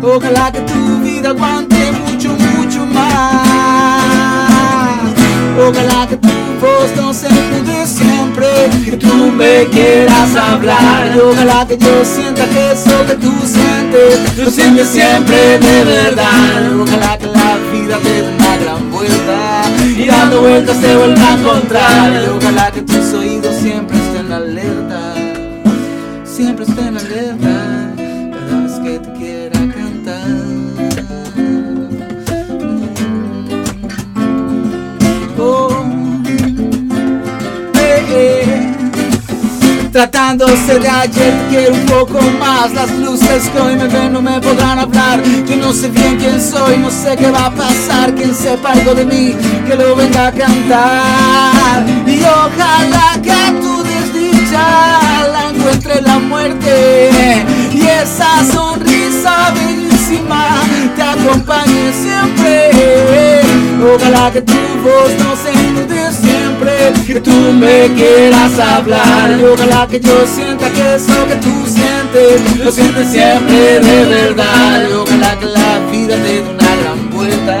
Ojalá 0.00 0.52
que 0.52 0.60
tu 0.60 1.00
vida 1.00 1.30
aguante 1.30 1.73
Ojalá 5.56 6.06
que 6.08 6.16
tu 6.16 6.28
voz 6.60 6.96
no 6.96 7.14
se 7.14 7.28
mude 7.28 7.86
siempre, 7.86 8.46
que 8.84 8.96
tú 8.96 9.30
me 9.30 9.66
quieras 9.66 10.34
hablar. 10.34 11.16
Ojalá 11.16 11.66
que 11.66 11.78
yo 11.78 12.04
sienta 12.04 12.44
que 12.46 12.72
eso 12.72 13.06
que 13.06 13.14
tú 13.14 13.32
sientes, 13.46 14.36
lo 14.36 14.50
sientes 14.50 14.88
siempre 14.88 15.58
de 15.60 15.84
verdad. 15.84 16.72
Ojalá 16.80 17.16
que 17.18 17.26
la 17.26 17.56
vida 17.72 17.98
te 18.02 18.22
dé 18.22 18.34
una 18.34 18.56
gran 18.56 18.90
vuelta 18.90 19.62
y 19.96 20.06
dando 20.06 20.40
vueltas 20.40 20.80
te 20.80 20.96
vuelva 20.96 21.28
a 21.28 21.34
encontrar. 21.34 22.28
Ojalá 22.36 22.70
que 22.72 22.82
tus 22.82 23.12
oídos 23.12 23.54
siempre 23.54 23.96
estén 23.96 24.32
alerta, 24.32 25.14
siempre 26.24 26.64
estén 26.64 26.96
alerta 26.96 27.63
Tratándose 39.94 40.80
de 40.80 40.88
ayer, 40.88 41.32
quiero 41.48 41.72
un 41.72 41.86
poco 41.86 42.20
más. 42.40 42.72
Las 42.74 42.90
luces 42.98 43.48
que 43.48 43.60
hoy 43.60 43.76
me 43.76 43.86
ven 43.86 44.12
no 44.12 44.20
me 44.20 44.40
podrán 44.40 44.80
hablar. 44.80 45.22
Yo 45.46 45.54
no 45.54 45.72
sé 45.72 45.88
bien 45.88 46.16
quién 46.16 46.42
soy, 46.42 46.78
no 46.78 46.90
sé 46.90 47.16
qué 47.16 47.30
va 47.30 47.46
a 47.46 47.50
pasar. 47.52 48.12
Quien 48.12 48.34
sepa 48.34 48.72
algo 48.72 48.92
de 48.92 49.04
mí, 49.04 49.36
que 49.64 49.76
lo 49.76 49.94
venga 49.94 50.26
a 50.26 50.32
cantar. 50.32 51.86
Y 52.08 52.20
ojalá 52.24 53.22
que 53.22 53.52
tu 53.60 53.84
desdicha 53.84 55.28
la 55.32 55.50
encuentre 55.50 56.02
la 56.02 56.18
muerte. 56.18 57.44
Y 57.72 57.82
esa 57.86 58.44
sonrisa 58.52 59.52
bellísima 59.54 60.56
te 60.96 61.02
acompañe 61.02 61.92
siempre. 61.92 63.42
Ojalá 63.94 64.32
que 64.32 64.42
tu 64.42 64.54
voz 64.82 65.12
no 65.20 65.36
se 65.36 65.63
que 67.06 67.20
tú 67.20 67.30
me 67.30 67.88
quieras 67.94 68.58
hablar. 68.58 69.38
Y 69.38 69.44
ojalá 69.44 69.86
que 69.86 70.00
yo 70.00 70.26
sienta 70.26 70.70
que 70.70 70.94
eso 70.96 71.26
que 71.26 71.36
tú 71.36 71.66
sientes, 71.66 72.58
lo 72.58 72.70
sientes 72.70 73.08
siempre 73.10 73.80
de 73.80 74.04
verdad. 74.06 74.88
Y 74.88 74.92
ojalá 74.92 75.38
que 75.38 75.46
la 75.46 75.78
vida 75.90 76.16
te 76.16 76.22
dé 76.22 76.42
una 76.42 76.76
gran 76.76 77.10
vuelta 77.10 77.58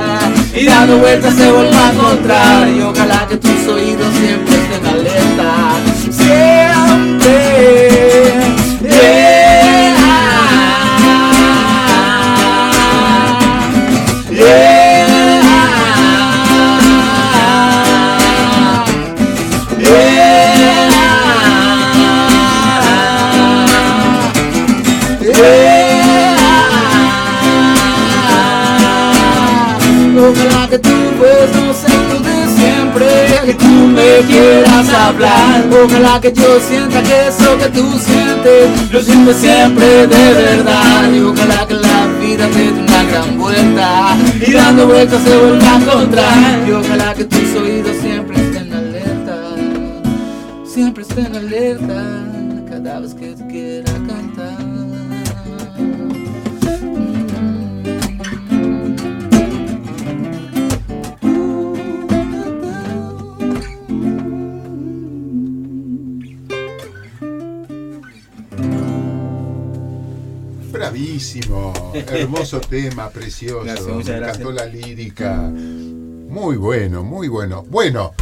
y 0.54 0.66
dando 0.66 0.98
vueltas 0.98 1.34
se 1.34 1.50
vuelva 1.50 1.88
a 1.88 1.92
encontrar. 1.92 2.68
Y 2.68 2.80
ojalá 2.82 3.26
que 3.28 3.36
tus 3.36 3.66
oídos 3.68 4.06
siempre 4.14 4.54
estén 4.54 4.86
alerta. 4.86 5.74
Siempre. 6.10 7.04
Yeah. 8.84 9.33
Quieras 34.22 34.88
hablar. 34.92 35.64
Ojalá 35.84 36.20
que 36.20 36.32
yo 36.32 36.60
sienta 36.60 37.02
que 37.02 37.28
eso 37.28 37.58
que 37.58 37.68
tú 37.68 37.98
sientes, 37.98 38.92
lo 38.92 39.00
sientes 39.00 39.36
siempre 39.36 40.06
de 40.06 40.34
verdad. 40.34 41.12
Y 41.12 41.20
ojalá 41.20 41.66
que 41.66 41.74
la 41.74 42.06
vida 42.20 42.48
te 42.48 42.58
dé 42.58 42.82
una 42.82 43.04
gran 43.04 43.38
vuelta 43.38 44.16
y 44.46 44.52
dando 44.52 44.86
vueltas 44.86 45.22
se 45.22 45.36
vuelva 45.36 45.72
a 45.72 45.76
encontrar. 45.76 46.68
Y 46.68 46.70
ojalá 46.72 47.14
que 47.14 47.24
tus 47.24 47.54
oídos 47.60 47.96
siempre 48.00 48.36
estén 48.36 48.72
alerta, 48.72 49.36
siempre 50.64 51.02
estén 51.02 51.34
alerta 51.34 52.24
cada 52.68 53.00
vez 53.00 53.14
que 53.14 53.34
te 53.34 53.46
quiera 53.46 53.73
Bravísimo, 70.94 71.72
hermoso 71.92 72.60
tema, 72.70 73.10
precioso. 73.10 73.64
Gracias, 73.64 73.86
Me 73.88 74.04
gracias. 74.04 74.38
encantó 74.38 74.52
la 74.52 74.66
lírica. 74.66 75.36
Muy 75.52 76.56
bueno, 76.56 77.02
muy 77.02 77.26
bueno. 77.26 77.64
Bueno, 77.68 78.14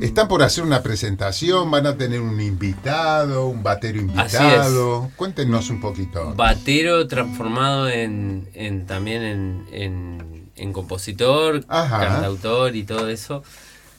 están 0.00 0.26
por 0.26 0.42
hacer 0.42 0.64
una 0.64 0.82
presentación, 0.82 1.70
van 1.70 1.86
a 1.86 1.98
tener 1.98 2.22
un 2.22 2.40
invitado, 2.40 3.48
un 3.48 3.62
batero 3.62 4.00
invitado. 4.00 5.10
Cuéntenos 5.16 5.68
un 5.68 5.82
poquito. 5.82 6.32
Batero 6.34 7.06
transformado 7.08 7.90
en, 7.90 8.48
en 8.54 8.86
también 8.86 9.22
en, 9.22 9.66
en, 9.70 10.50
en 10.56 10.72
compositor, 10.72 11.62
Ajá. 11.68 12.06
cantautor 12.08 12.74
y 12.74 12.84
todo 12.84 13.10
eso. 13.10 13.42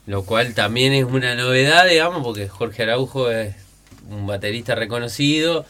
Lo 0.08 0.24
cual 0.24 0.56
también 0.56 0.94
es 0.94 1.06
una 1.06 1.36
novedad, 1.36 1.88
digamos, 1.88 2.24
porque 2.24 2.48
Jorge 2.48 2.82
Araujo 2.84 3.30
es 3.30 3.54
un 4.10 4.26
baterista 4.26 4.74
reconocido, 4.74 5.66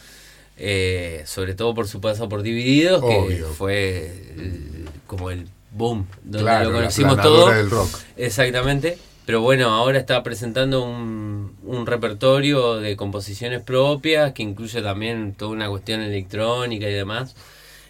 eh, 0.57 1.23
sobre 1.25 1.53
todo 1.55 1.73
por 1.73 1.87
su 1.87 2.01
paso 2.01 2.29
por 2.29 2.41
Divididos, 2.41 3.03
que 3.03 3.43
fue 3.57 4.05
el- 4.37 4.85
como 5.07 5.29
el 5.31 5.47
boom, 5.71 6.07
donde 6.23 6.39
Claro, 6.39 6.69
lo 6.71 6.77
conocimos 6.77 7.21
todos. 7.21 7.53
del 7.55 7.69
rock. 7.69 7.89
Exactamente. 8.17 8.97
Pero 9.25 9.41
bueno, 9.41 9.69
ahora 9.73 9.97
está 9.97 10.21
presentando 10.21 10.83
un, 10.83 11.55
un 11.63 11.85
repertorio 11.87 12.75
de 12.75 12.95
composiciones 12.95 13.61
propias 13.61 14.33
que 14.33 14.43
incluye 14.43 14.81
también 14.83 15.33
toda 15.33 15.51
una 15.51 15.67
cuestión 15.67 16.01
electrónica 16.01 16.87
y 16.87 16.93
demás. 16.93 17.35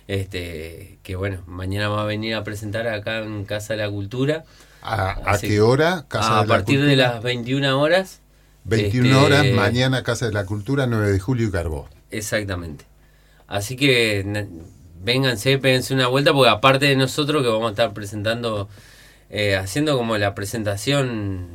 Este, 0.08 0.98
que 1.04 1.16
bueno, 1.16 1.42
mañana 1.48 1.90
va 1.90 2.04
a 2.04 2.06
venir 2.06 2.36
a 2.36 2.44
presentar 2.44 2.88
acá 2.88 3.20
en 3.20 3.44
Casa 3.46 3.74
de 3.74 3.82
la 3.84 3.90
Cultura. 3.90 4.46
¿A, 4.82 5.38
qué 5.42 5.62
hora? 5.62 6.06
Casa 6.08 6.40
a 6.40 6.42
de 6.44 6.48
la 6.48 6.54
partir 6.56 6.84
de 6.86 6.96
las 6.96 7.22
21 7.24 7.80
horas. 7.82 8.22
21 8.66 9.08
este, 9.08 9.26
horas, 9.26 9.46
mañana 9.56 10.04
Casa 10.04 10.28
de 10.28 10.32
la 10.34 10.46
Cultura, 10.46 10.86
9 10.88 11.12
de 11.12 11.20
julio 11.20 11.48
y 11.48 11.52
Carbó. 11.52 11.90
Exactamente. 12.12 12.86
Así 13.48 13.76
que 13.76 14.48
vénganse, 15.02 15.58
péguense 15.60 15.94
una 15.94 16.08
vuelta, 16.08 16.34
porque 16.34 16.50
aparte 16.50 16.86
de 16.88 16.96
nosotros 16.96 17.44
que 17.44 17.50
vamos 17.50 17.68
a 17.68 17.72
estar 17.72 17.94
presentando, 17.94 18.68
eh, 19.30 19.56
haciendo 19.56 19.98
como 19.98 20.18
la 20.18 20.34
presentación 20.34 21.48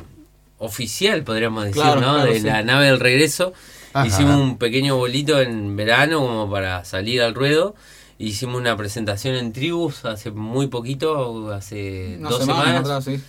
oficial, 0.59 1.25
podríamos 1.25 1.64
decir, 1.64 1.83
Claro, 1.83 2.00
¿no? 2.00 2.14
claro, 2.14 2.33
de 2.33 2.40
sí. 2.40 2.47
la 2.47 2.62
nave 2.62 2.87
del 2.87 3.00
regreso. 3.00 3.52
Ajá. 3.92 4.07
Hicimos 4.07 4.37
un 4.37 4.57
pequeño 4.59 4.97
bolito 4.97 5.40
en 5.40 5.75
verano 5.76 6.21
como 6.21 6.49
para 6.50 6.85
salir 6.85 7.23
al 7.23 7.35
ruedo. 7.35 7.75
Hicimos 8.19 8.61
una 8.61 8.76
presentación 8.76 9.35
en 9.35 9.52
Tribus 9.52 10.04
hace 10.04 10.30
muy 10.30 10.69
poquito, 10.69 11.50
hace 11.52 12.19
dos 12.21 12.38
semana 12.38 12.61
semanas 12.61 12.80
atrás, 12.83 13.04
sí. 13.04 13.21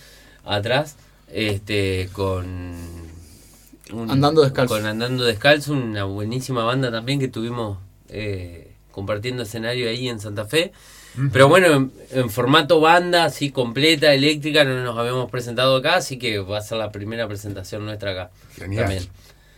atrás, 0.44 0.96
este, 1.32 2.10
con 2.12 2.74
un- 3.94 4.10
Andando 4.10 4.42
Descalzo. 4.42 4.74
Con 4.74 4.86
Andando 4.86 5.24
Descalzo, 5.24 5.72
una 5.72 6.04
buenísima 6.04 6.64
banda 6.64 6.90
también 6.90 7.18
que 7.20 7.28
tuvimos 7.28 7.78
eh, 8.08 8.72
compartiendo 8.90 9.42
escenario 9.42 9.88
ahí 9.88 10.08
en 10.08 10.20
Santa 10.20 10.44
Fe. 10.44 10.72
Pero 11.30 11.46
bueno, 11.48 11.66
en, 11.68 11.92
en 12.10 12.30
formato 12.30 12.80
banda, 12.80 13.24
así 13.26 13.50
completa, 13.50 14.14
eléctrica, 14.14 14.64
no 14.64 14.82
nos 14.82 14.96
habíamos 14.96 15.30
presentado 15.30 15.76
acá, 15.76 15.96
así 15.96 16.18
que 16.18 16.38
va 16.38 16.56
a 16.58 16.62
ser 16.62 16.78
la 16.78 16.90
primera 16.90 17.28
presentación 17.28 17.84
nuestra 17.84 18.12
acá. 18.12 18.30
Genial. 18.56 18.84
También. 18.84 19.08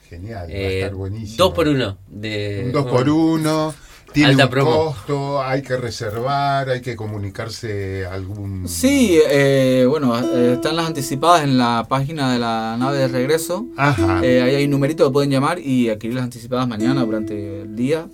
Genial, 0.09 0.39
va 0.41 0.43
a 0.43 0.49
Eh, 0.51 0.79
estar 0.81 0.95
buenísimo. 0.97 1.37
dos 1.39 1.55
por 1.55 1.69
uno. 1.69 1.97
De, 2.09 2.63
Un 2.67 2.73
dos 2.73 2.87
por 2.87 3.09
uno. 3.09 3.73
Tiene 4.15 4.31
Alta 4.31 4.45
un 4.45 4.51
promo. 4.51 4.71
costo, 4.87 5.43
hay 5.43 5.61
que 5.63 5.77
reservar, 5.77 6.71
hay 6.71 6.81
que 6.81 6.95
comunicarse 6.95 8.07
algún... 8.07 8.69
Sí, 8.69 9.19
eh, 9.29 9.85
bueno, 9.89 10.17
eh, 10.19 10.53
están 10.55 10.77
las 10.77 10.87
anticipadas 10.87 11.43
en 11.43 11.59
la 11.59 11.85
página 11.89 12.33
de 12.33 12.39
la 12.39 12.77
nave 12.79 12.99
de 12.99 13.09
regreso. 13.09 13.67
Ajá. 13.77 14.25
Eh, 14.25 14.41
ahí 14.41 14.55
hay 14.55 14.65
un 14.67 14.71
numerito 14.71 15.05
que 15.07 15.13
pueden 15.13 15.31
llamar 15.31 15.59
y 15.59 15.89
adquirir 15.91 16.15
las 16.15 16.25
anticipadas 16.25 16.69
mañana 16.69 17.05
durante 17.05 17.63
el 17.63 17.75
día, 17.75 18.07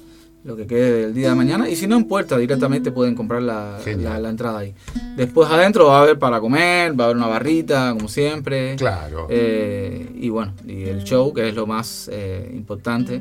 lo 0.42 0.56
que 0.56 0.66
quede 0.66 1.02
del 1.02 1.14
día 1.14 1.28
de 1.28 1.34
mañana. 1.34 1.68
Y 1.68 1.76
si 1.76 1.86
no, 1.86 1.98
en 1.98 2.04
puerta 2.08 2.38
directamente 2.38 2.90
pueden 2.92 3.14
comprar 3.14 3.42
la, 3.42 3.78
la- 3.98 4.18
la 4.18 4.30
entrada 4.30 4.60
ahí. 4.60 4.74
Después 5.18 5.50
adentro 5.50 5.84
va 5.88 5.98
a 5.98 6.02
haber 6.02 6.18
para 6.18 6.40
comer, 6.40 6.98
va 6.98 7.04
a 7.04 7.06
haber 7.08 7.18
una 7.18 7.26
barrita, 7.26 7.92
como 7.94 8.08
siempre. 8.08 8.74
Claro. 8.76 9.26
Eh, 9.28 10.10
y 10.18 10.30
bueno, 10.30 10.54
y 10.66 10.84
el 10.84 11.04
show, 11.04 11.34
que 11.34 11.46
es 11.50 11.54
lo 11.54 11.66
más 11.66 12.08
eh, 12.10 12.50
importante. 12.54 13.20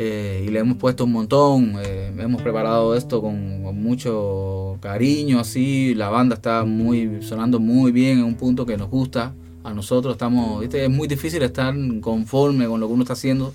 Eh, 0.00 0.44
y 0.46 0.50
le 0.52 0.60
hemos 0.60 0.76
puesto 0.76 1.06
un 1.06 1.10
montón, 1.10 1.74
eh, 1.84 2.12
hemos 2.16 2.40
preparado 2.40 2.94
esto 2.94 3.20
con, 3.20 3.64
con 3.64 3.82
mucho 3.82 4.78
cariño, 4.80 5.40
así, 5.40 5.92
la 5.96 6.08
banda 6.08 6.36
está 6.36 6.64
muy 6.64 7.20
sonando 7.20 7.58
muy 7.58 7.90
bien 7.90 8.18
en 8.18 8.24
un 8.24 8.36
punto 8.36 8.64
que 8.64 8.76
nos 8.76 8.88
gusta, 8.90 9.34
a 9.64 9.74
nosotros 9.74 10.12
estamos, 10.14 10.60
¿viste? 10.60 10.84
es 10.84 10.88
muy 10.88 11.08
difícil 11.08 11.42
estar 11.42 11.74
conforme 12.00 12.68
con 12.68 12.78
lo 12.78 12.86
que 12.86 12.92
uno 12.92 13.02
está 13.02 13.14
haciendo 13.14 13.52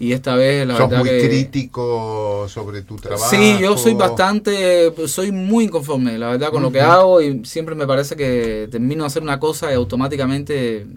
y 0.00 0.10
esta 0.10 0.34
vez 0.34 0.66
la 0.66 0.76
Sos 0.76 0.90
verdad 0.90 1.04
muy 1.04 1.10
que... 1.10 1.28
crítico 1.28 2.48
sobre 2.48 2.82
tu 2.82 2.96
trabajo. 2.96 3.30
Sí, 3.30 3.58
yo 3.60 3.78
soy 3.78 3.94
bastante, 3.94 4.92
soy 5.06 5.30
muy 5.30 5.66
inconforme, 5.66 6.18
la 6.18 6.30
verdad, 6.30 6.50
con 6.50 6.64
lo 6.64 6.72
que 6.72 6.80
hago 6.80 7.22
y 7.22 7.44
siempre 7.44 7.76
me 7.76 7.86
parece 7.86 8.16
que 8.16 8.66
termino 8.72 9.04
de 9.04 9.06
hacer 9.06 9.22
una 9.22 9.38
cosa 9.38 9.70
y 9.70 9.74
automáticamente 9.76 10.88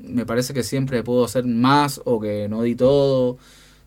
me 0.00 0.26
parece 0.26 0.54
que 0.54 0.64
siempre 0.64 1.04
puedo 1.04 1.24
hacer 1.24 1.44
más 1.44 2.00
o 2.04 2.18
que 2.18 2.48
no 2.48 2.62
di 2.62 2.74
todo. 2.74 3.38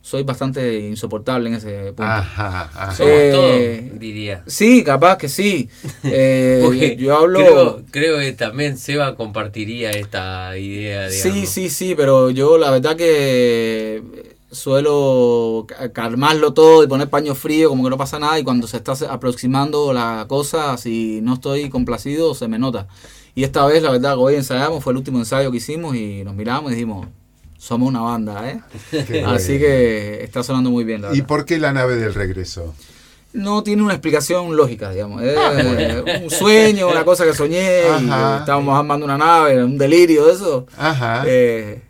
Soy 0.06 0.24
bastante 0.24 0.82
insoportable 0.82 1.48
en 1.48 1.56
ese 1.56 1.86
punto. 1.94 2.04
Ajá, 2.04 2.70
ajá. 2.74 2.92
Somos 2.92 3.14
Eh, 3.14 3.32
todos, 3.32 4.00
diría. 4.02 4.44
Sí, 4.48 4.84
capaz 4.84 5.18
que 5.18 5.30
sí. 5.30 5.70
Eh, 6.04 6.60
Porque 6.62 6.98
yo 6.98 7.16
hablo... 7.18 7.40
Creo, 7.40 7.82
creo 7.90 8.20
que 8.20 8.34
también 8.34 8.78
Seba 8.78 9.16
compartiría 9.16 9.92
esta 9.92 10.58
idea, 10.58 11.10
Sí, 11.10 11.30
digamos. 11.30 11.50
sí, 11.50 11.70
sí, 11.70 11.94
pero 11.96 12.30
yo 12.32 12.58
la 12.58 12.70
verdad 12.72 12.98
que 12.98 14.34
suelo 14.52 15.66
ca- 15.68 15.94
calmarlo 15.94 16.54
todo 16.54 16.84
y 16.84 16.88
poner 16.88 17.10
paño 17.10 17.34
frío 17.34 17.70
como 17.70 17.84
que 17.86 17.90
no 17.90 17.98
pasa 17.98 18.20
nada 18.20 18.38
y 18.38 18.44
cuando 18.44 18.68
se 18.68 18.78
está 18.78 18.94
aproximando 19.10 19.94
la 19.94 20.26
cosa, 20.28 20.76
si 20.78 21.22
no 21.22 21.36
estoy 21.36 21.70
complacido, 21.70 22.36
se 22.36 22.50
me 22.50 22.60
nota. 22.60 22.88
Y 23.36 23.44
esta 23.46 23.66
vez 23.66 23.82
la 23.82 23.92
verdad 23.92 24.16
que 24.16 24.20
hoy 24.20 24.36
ensayamos, 24.36 24.84
fue 24.84 24.92
el 24.92 24.98
último 24.98 25.18
ensayo 25.20 25.50
que 25.50 25.58
hicimos 25.58 25.96
y 25.96 26.24
nos 26.26 26.36
miramos 26.36 26.72
y 26.72 26.76
dijimos, 26.76 27.08
somos 27.64 27.88
una 27.88 28.02
banda, 28.02 28.50
¿eh? 28.50 28.60
Qué 29.08 29.24
Así 29.24 29.54
bueno. 29.54 29.66
que 29.66 30.24
está 30.24 30.44
sonando 30.44 30.70
muy 30.70 30.84
bien, 30.84 31.02
la 31.02 31.08
¿Y 31.10 31.12
verdad. 31.12 31.28
por 31.28 31.46
qué 31.46 31.58
la 31.60 31.72
nave 31.72 31.96
del 31.96 32.14
regreso? 32.14 32.74
No 33.32 33.64
tiene 33.64 33.82
una 33.82 33.94
explicación 33.94 34.56
lógica, 34.56 34.92
digamos. 34.92 35.24
Es 35.24 35.36
Ah, 35.38 36.04
un 36.24 36.30
sueño, 36.30 36.88
una 36.90 37.04
cosa 37.06 37.26
que 37.26 37.34
soñé, 37.34 37.84
y 37.84 37.90
Ajá. 37.90 38.40
estábamos 38.40 38.78
armando 38.78 39.06
una 39.06 39.18
nave, 39.18 39.64
un 39.64 39.78
delirio, 39.78 40.30
eso. 40.30 40.68
Ajá. 40.78 41.24
Eh, 41.26 41.82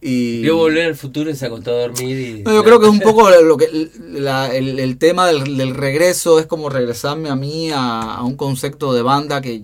y 0.00 0.42
Vio 0.42 0.56
volver 0.58 0.86
al 0.86 0.94
futuro 0.94 1.28
y 1.30 1.34
se 1.34 1.46
acostó 1.46 1.72
a 1.72 1.80
dormir 1.80 2.18
y... 2.38 2.42
No, 2.44 2.52
yo 2.52 2.62
creo 2.62 2.78
que 2.78 2.86
es 2.86 2.92
un 2.92 3.00
poco 3.10 3.28
lo 3.30 3.56
que 3.56 3.90
la- 4.12 4.54
el, 4.54 4.78
el 4.78 4.98
tema 4.98 5.26
del, 5.26 5.56
del 5.56 5.74
regreso 5.74 6.38
es 6.38 6.46
como 6.46 6.68
regresarme 6.68 7.30
a 7.30 7.34
mí 7.34 7.70
a, 7.72 8.02
a 8.16 8.22
un 8.22 8.36
concepto 8.36 8.92
de 8.92 9.02
banda 9.02 9.40
que 9.40 9.62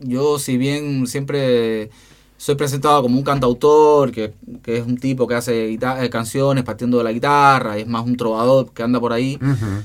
yo 0.00 0.40
si 0.40 0.56
bien 0.56 1.06
siempre 1.06 1.90
soy 2.38 2.54
presentado 2.54 3.02
como 3.02 3.16
un 3.16 3.24
cantautor 3.24 4.12
que, 4.12 4.34
que 4.62 4.76
es 4.78 4.86
un 4.86 4.98
tipo 4.98 5.26
que 5.26 5.34
hace 5.34 5.72
eh, 5.72 6.10
canciones 6.10 6.64
partiendo 6.64 6.98
de 6.98 7.04
la 7.04 7.12
guitarra 7.12 7.78
es 7.78 7.86
más 7.86 8.04
un 8.04 8.16
trovador 8.16 8.72
que 8.72 8.82
anda 8.82 9.00
por 9.00 9.12
ahí 9.12 9.38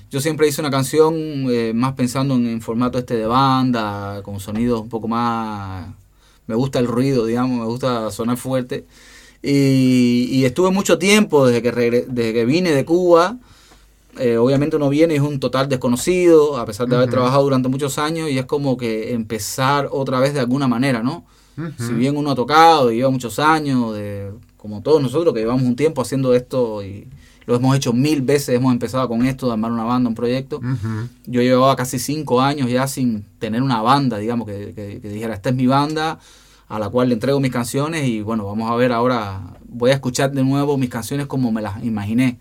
yo 0.09 0.19
siempre 0.19 0.47
hice 0.47 0.59
una 0.61 0.69
canción 0.69 1.13
eh, 1.49 1.71
más 1.73 1.93
pensando 1.93 2.35
en, 2.35 2.47
en 2.47 2.61
formato 2.61 2.97
este 2.97 3.15
de 3.15 3.25
banda, 3.25 4.21
con 4.23 4.39
sonidos 4.39 4.81
un 4.81 4.89
poco 4.89 5.07
más... 5.07 5.87
Me 6.47 6.55
gusta 6.55 6.79
el 6.79 6.87
ruido, 6.87 7.25
digamos, 7.25 7.59
me 7.59 7.65
gusta 7.65 8.11
sonar 8.11 8.35
fuerte. 8.35 8.85
Y, 9.41 10.27
y 10.31 10.43
estuve 10.43 10.69
mucho 10.71 10.97
tiempo 10.99 11.47
desde 11.47 11.61
que, 11.61 11.73
regre- 11.73 12.05
desde 12.07 12.33
que 12.33 12.45
vine 12.45 12.71
de 12.71 12.83
Cuba. 12.83 13.37
eh, 14.19 14.37
obviamente 14.37 14.75
uno 14.75 14.89
viene 14.89 15.13
y 15.13 15.17
es 15.17 15.23
un 15.23 15.39
total 15.39 15.69
desconocido, 15.69 16.57
a 16.57 16.65
pesar 16.65 16.87
de 16.87 16.95
haber 16.97 17.09
trabajado 17.09 17.43
durante 17.43 17.69
muchos 17.69 17.97
años, 17.97 18.29
y 18.29 18.37
es 18.37 18.45
como 18.45 18.75
que 18.75 19.13
empezar 19.13 19.87
otra 19.91 20.19
vez 20.19 20.33
de 20.33 20.41
alguna 20.41 20.67
manera, 20.67 21.01
¿no? 21.01 21.23
Si 21.77 21.93
bien 21.93 22.15
uno 22.17 22.31
ha 22.31 22.35
tocado 22.35 22.91
y 22.91 22.97
lleva 22.97 23.09
muchos 23.09 23.39
años, 23.39 23.93
de, 23.95 24.31
como 24.57 24.81
todos 24.81 25.01
nosotros 25.01 25.33
que 25.33 25.39
llevamos 25.41 25.63
un 25.63 25.75
tiempo 25.75 26.01
haciendo 26.01 26.33
esto 26.33 26.83
y 26.83 27.07
lo 27.45 27.55
hemos 27.55 27.75
hecho 27.75 27.91
mil 27.93 28.21
veces, 28.21 28.49
hemos 28.55 28.71
empezado 28.71 29.07
con 29.07 29.25
esto 29.25 29.47
de 29.47 29.53
armar 29.53 29.71
una 29.71 29.83
banda, 29.83 30.07
un 30.09 30.15
proyecto. 30.15 30.59
Yo 31.25 31.41
llevaba 31.41 31.75
casi 31.75 31.99
cinco 31.99 32.39
años 32.41 32.69
ya 32.69 32.87
sin 32.87 33.23
tener 33.39 33.61
una 33.63 33.81
banda, 33.81 34.17
digamos, 34.17 34.47
que, 34.47 34.73
que- 34.75 34.99
que 35.01 35.09
dijera, 35.09 35.33
esta 35.33 35.49
es 35.49 35.55
mi 35.55 35.67
banda, 35.67 36.19
a 36.67 36.79
la 36.79 36.87
cual 36.89 37.09
le 37.09 37.15
entrego 37.15 37.39
mis 37.39 37.51
canciones 37.51 38.07
y 38.07 38.21
bueno, 38.21 38.45
vamos 38.45 38.71
a 38.71 38.75
ver 38.75 38.91
ahora, 38.93 39.41
voy 39.67 39.91
a 39.91 39.93
escuchar 39.95 40.31
de 40.31 40.43
nuevo 40.43 40.77
mis 40.77 40.89
canciones 40.89 41.25
como 41.27 41.51
me 41.51 41.61
las 41.61 41.83
imaginé, 41.83 42.39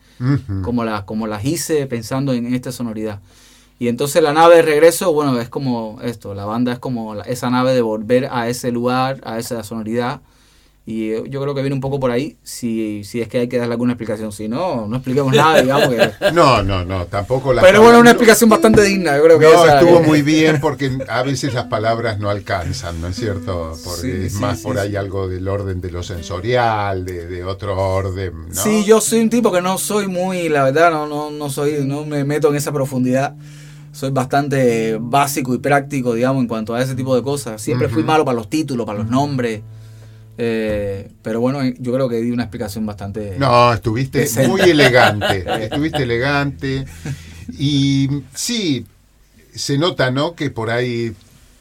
como, 0.63 0.85
las 0.85 1.03
como 1.03 1.27
las 1.27 1.45
hice 1.45 1.87
pensando 1.87 2.33
en, 2.33 2.55
esta 2.55 2.71
sonoridad. 2.71 3.21
Y 3.81 3.89
entonces 3.89 4.23
la 4.23 4.35
nave 4.35 4.57
de 4.57 4.63
regreso, 4.63 5.11
bueno, 5.15 5.41
es 5.41 5.49
como 5.49 5.99
esto, 6.03 6.35
la 6.35 6.45
banda 6.45 6.71
es 6.75 6.79
como 6.79 7.15
esa 7.23 7.49
nave 7.49 7.73
de 7.73 7.81
volver 7.81 8.29
a 8.31 8.47
ese 8.47 8.71
lugar, 8.71 9.21
a 9.25 9.39
esa 9.39 9.65
sonoridad. 9.65 10.21
Y 10.85 11.13
eh, 11.13 11.23
yo 11.31 11.41
creo 11.41 11.55
que 11.55 11.63
viene 11.63 11.75
un 11.75 11.81
poco 11.81 11.99
por 11.99 12.11
ahí, 12.11 12.37
si, 12.43 13.05
si 13.05 13.23
es 13.23 13.29
que 13.29 13.39
hay 13.39 13.49
que 13.49 13.57
darle 13.57 13.73
alguna 13.73 13.93
explicación. 13.95 14.33
Si 14.33 14.49
no, 14.49 14.87
no 14.87 14.97
expliquemos 14.97 15.33
nada, 15.35 15.63
digamos 15.63 15.89
que... 15.89 16.11
No, 16.35 16.63
no, 16.63 16.85
no, 16.85 17.07
tampoco 17.07 17.55
la 17.55 17.63
Pero 17.63 17.81
bueno, 17.81 18.01
una 18.01 18.11
explicación 18.11 18.51
bastante 18.51 18.83
digna, 18.83 19.17
yo 19.17 19.23
creo 19.25 19.39
que 19.39 19.47
No, 19.47 19.65
esa- 19.65 19.81
estuvo 19.81 20.03
muy 20.03 20.21
bien 20.21 20.61
porque 20.61 20.91
a 21.09 21.23
veces 21.23 21.55
las 21.55 21.65
palabras 21.65 22.19
no 22.19 22.29
alcanzan, 22.29 23.01
¿no 23.01 23.09
es 23.09 23.17
cierto? 23.17 23.73
Porque 23.83 24.01
Sí, 24.03 24.27
es 24.27 24.33
sí, 24.35 24.41
más 24.41 24.59
sí, 24.59 24.65
por 24.65 24.79
ahí 24.79 24.95
algo 24.95 25.27
del 25.27 25.49
orden 25.49 25.81
de 25.81 25.91
lo 25.91 26.03
sensorial, 26.03 27.07
de, 27.07 27.27
de 27.29 27.45
otro 27.45 27.79
orden, 27.79 28.49
¿no? 28.49 28.55
Sí, 28.63 28.85
yo 28.85 29.01
soy 29.01 29.21
un 29.21 29.31
tipo 29.31 29.51
que 29.51 29.63
no 29.63 29.79
soy 29.79 30.07
muy, 30.07 30.51
la 30.51 30.65
verdad, 30.65 30.91
no, 30.91 31.07
no, 31.07 31.31
no 31.31 31.49
soy, 31.49 31.83
no 31.87 32.05
me 32.05 32.25
meto 32.25 32.51
en 32.51 32.57
esa 32.57 32.73
profundidad. 32.73 33.37
Soy 34.01 34.13
bastante 34.13 34.97
básico 34.99 35.55
y 35.55 35.59
práctico, 35.59 36.15
digamos, 36.15 36.41
en 36.41 36.49
cuanto 36.49 36.75
a 36.75 36.81
ese 36.81 36.95
tipo 36.95 37.15
de 37.15 37.23
cosas. 37.23 37.61
Siempre 37.61 37.87
fui 37.87 38.03
malo 38.03 38.25
para 38.25 38.35
los 38.35 38.49
títulos, 38.49 38.87
para 38.87 39.01
los 39.01 39.11
nombres. 39.11 39.61
Eh, 40.39 41.11
pero 41.21 41.43
bueno, 41.43 41.63
yo 41.79 41.93
creo 41.93 42.09
que 42.09 42.17
di 42.23 42.31
una 42.31 42.45
explicación 42.45 42.87
bastante... 42.87 43.37
No, 43.37 43.75
estuviste 43.75 44.21
Decente. 44.21 44.49
muy 44.49 44.63
elegante, 44.63 45.45
estuviste 45.65 46.05
elegante. 46.05 46.87
Y 47.59 48.23
sí, 48.35 48.87
se 49.55 49.77
nota, 49.77 50.11
¿no? 50.11 50.35
Que 50.35 50.49
por 50.49 50.71
ahí 50.71 51.15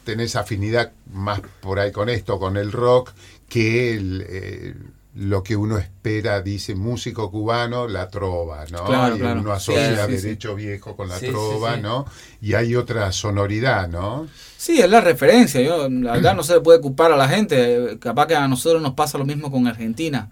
tenés 0.04 0.34
afinidad 0.34 0.92
más 1.12 1.42
por 1.60 1.78
ahí 1.78 1.92
con 1.92 2.08
esto, 2.08 2.38
con 2.38 2.56
el 2.56 2.72
rock, 2.72 3.12
que 3.50 3.92
el, 3.92 4.24
eh, 4.26 4.74
lo 5.14 5.42
que 5.42 5.56
uno 5.56 5.76
espera, 5.76 6.40
dice 6.40 6.74
músico 6.74 7.30
cubano, 7.30 7.88
la 7.88 8.08
trova, 8.08 8.64
¿no? 8.70 8.84
Claro, 8.84 9.16
y 9.16 9.18
claro. 9.18 9.40
uno 9.40 9.52
asocia 9.52 10.06
Sí, 10.06 10.12
sí, 10.12 10.18
sí. 10.18 10.22
derecho 10.26 10.54
viejo 10.54 10.96
con 10.96 11.08
la 11.08 11.18
trova. 11.18 11.76
¿no? 11.76 12.06
Y 12.40 12.54
hay 12.54 12.76
otra 12.76 13.10
sonoridad, 13.12 13.88
¿no? 13.88 14.28
Sí, 14.56 14.80
es 14.80 14.88
la 14.88 15.00
referencia. 15.00 15.60
Yo, 15.60 15.88
la 15.88 16.12
verdad, 16.12 16.36
no 16.36 16.42
se 16.42 16.54
le 16.54 16.60
puede 16.60 16.80
culpar 16.80 17.10
a 17.12 17.16
la 17.16 17.28
gente. 17.28 17.92
Eh, 17.92 17.98
Capaz 17.98 18.26
que 18.28 18.36
a 18.36 18.46
nosotros 18.46 18.80
nos 18.80 18.94
pasa 18.94 19.18
lo 19.18 19.24
mismo 19.24 19.50
con 19.50 19.66
Argentina. 19.66 20.28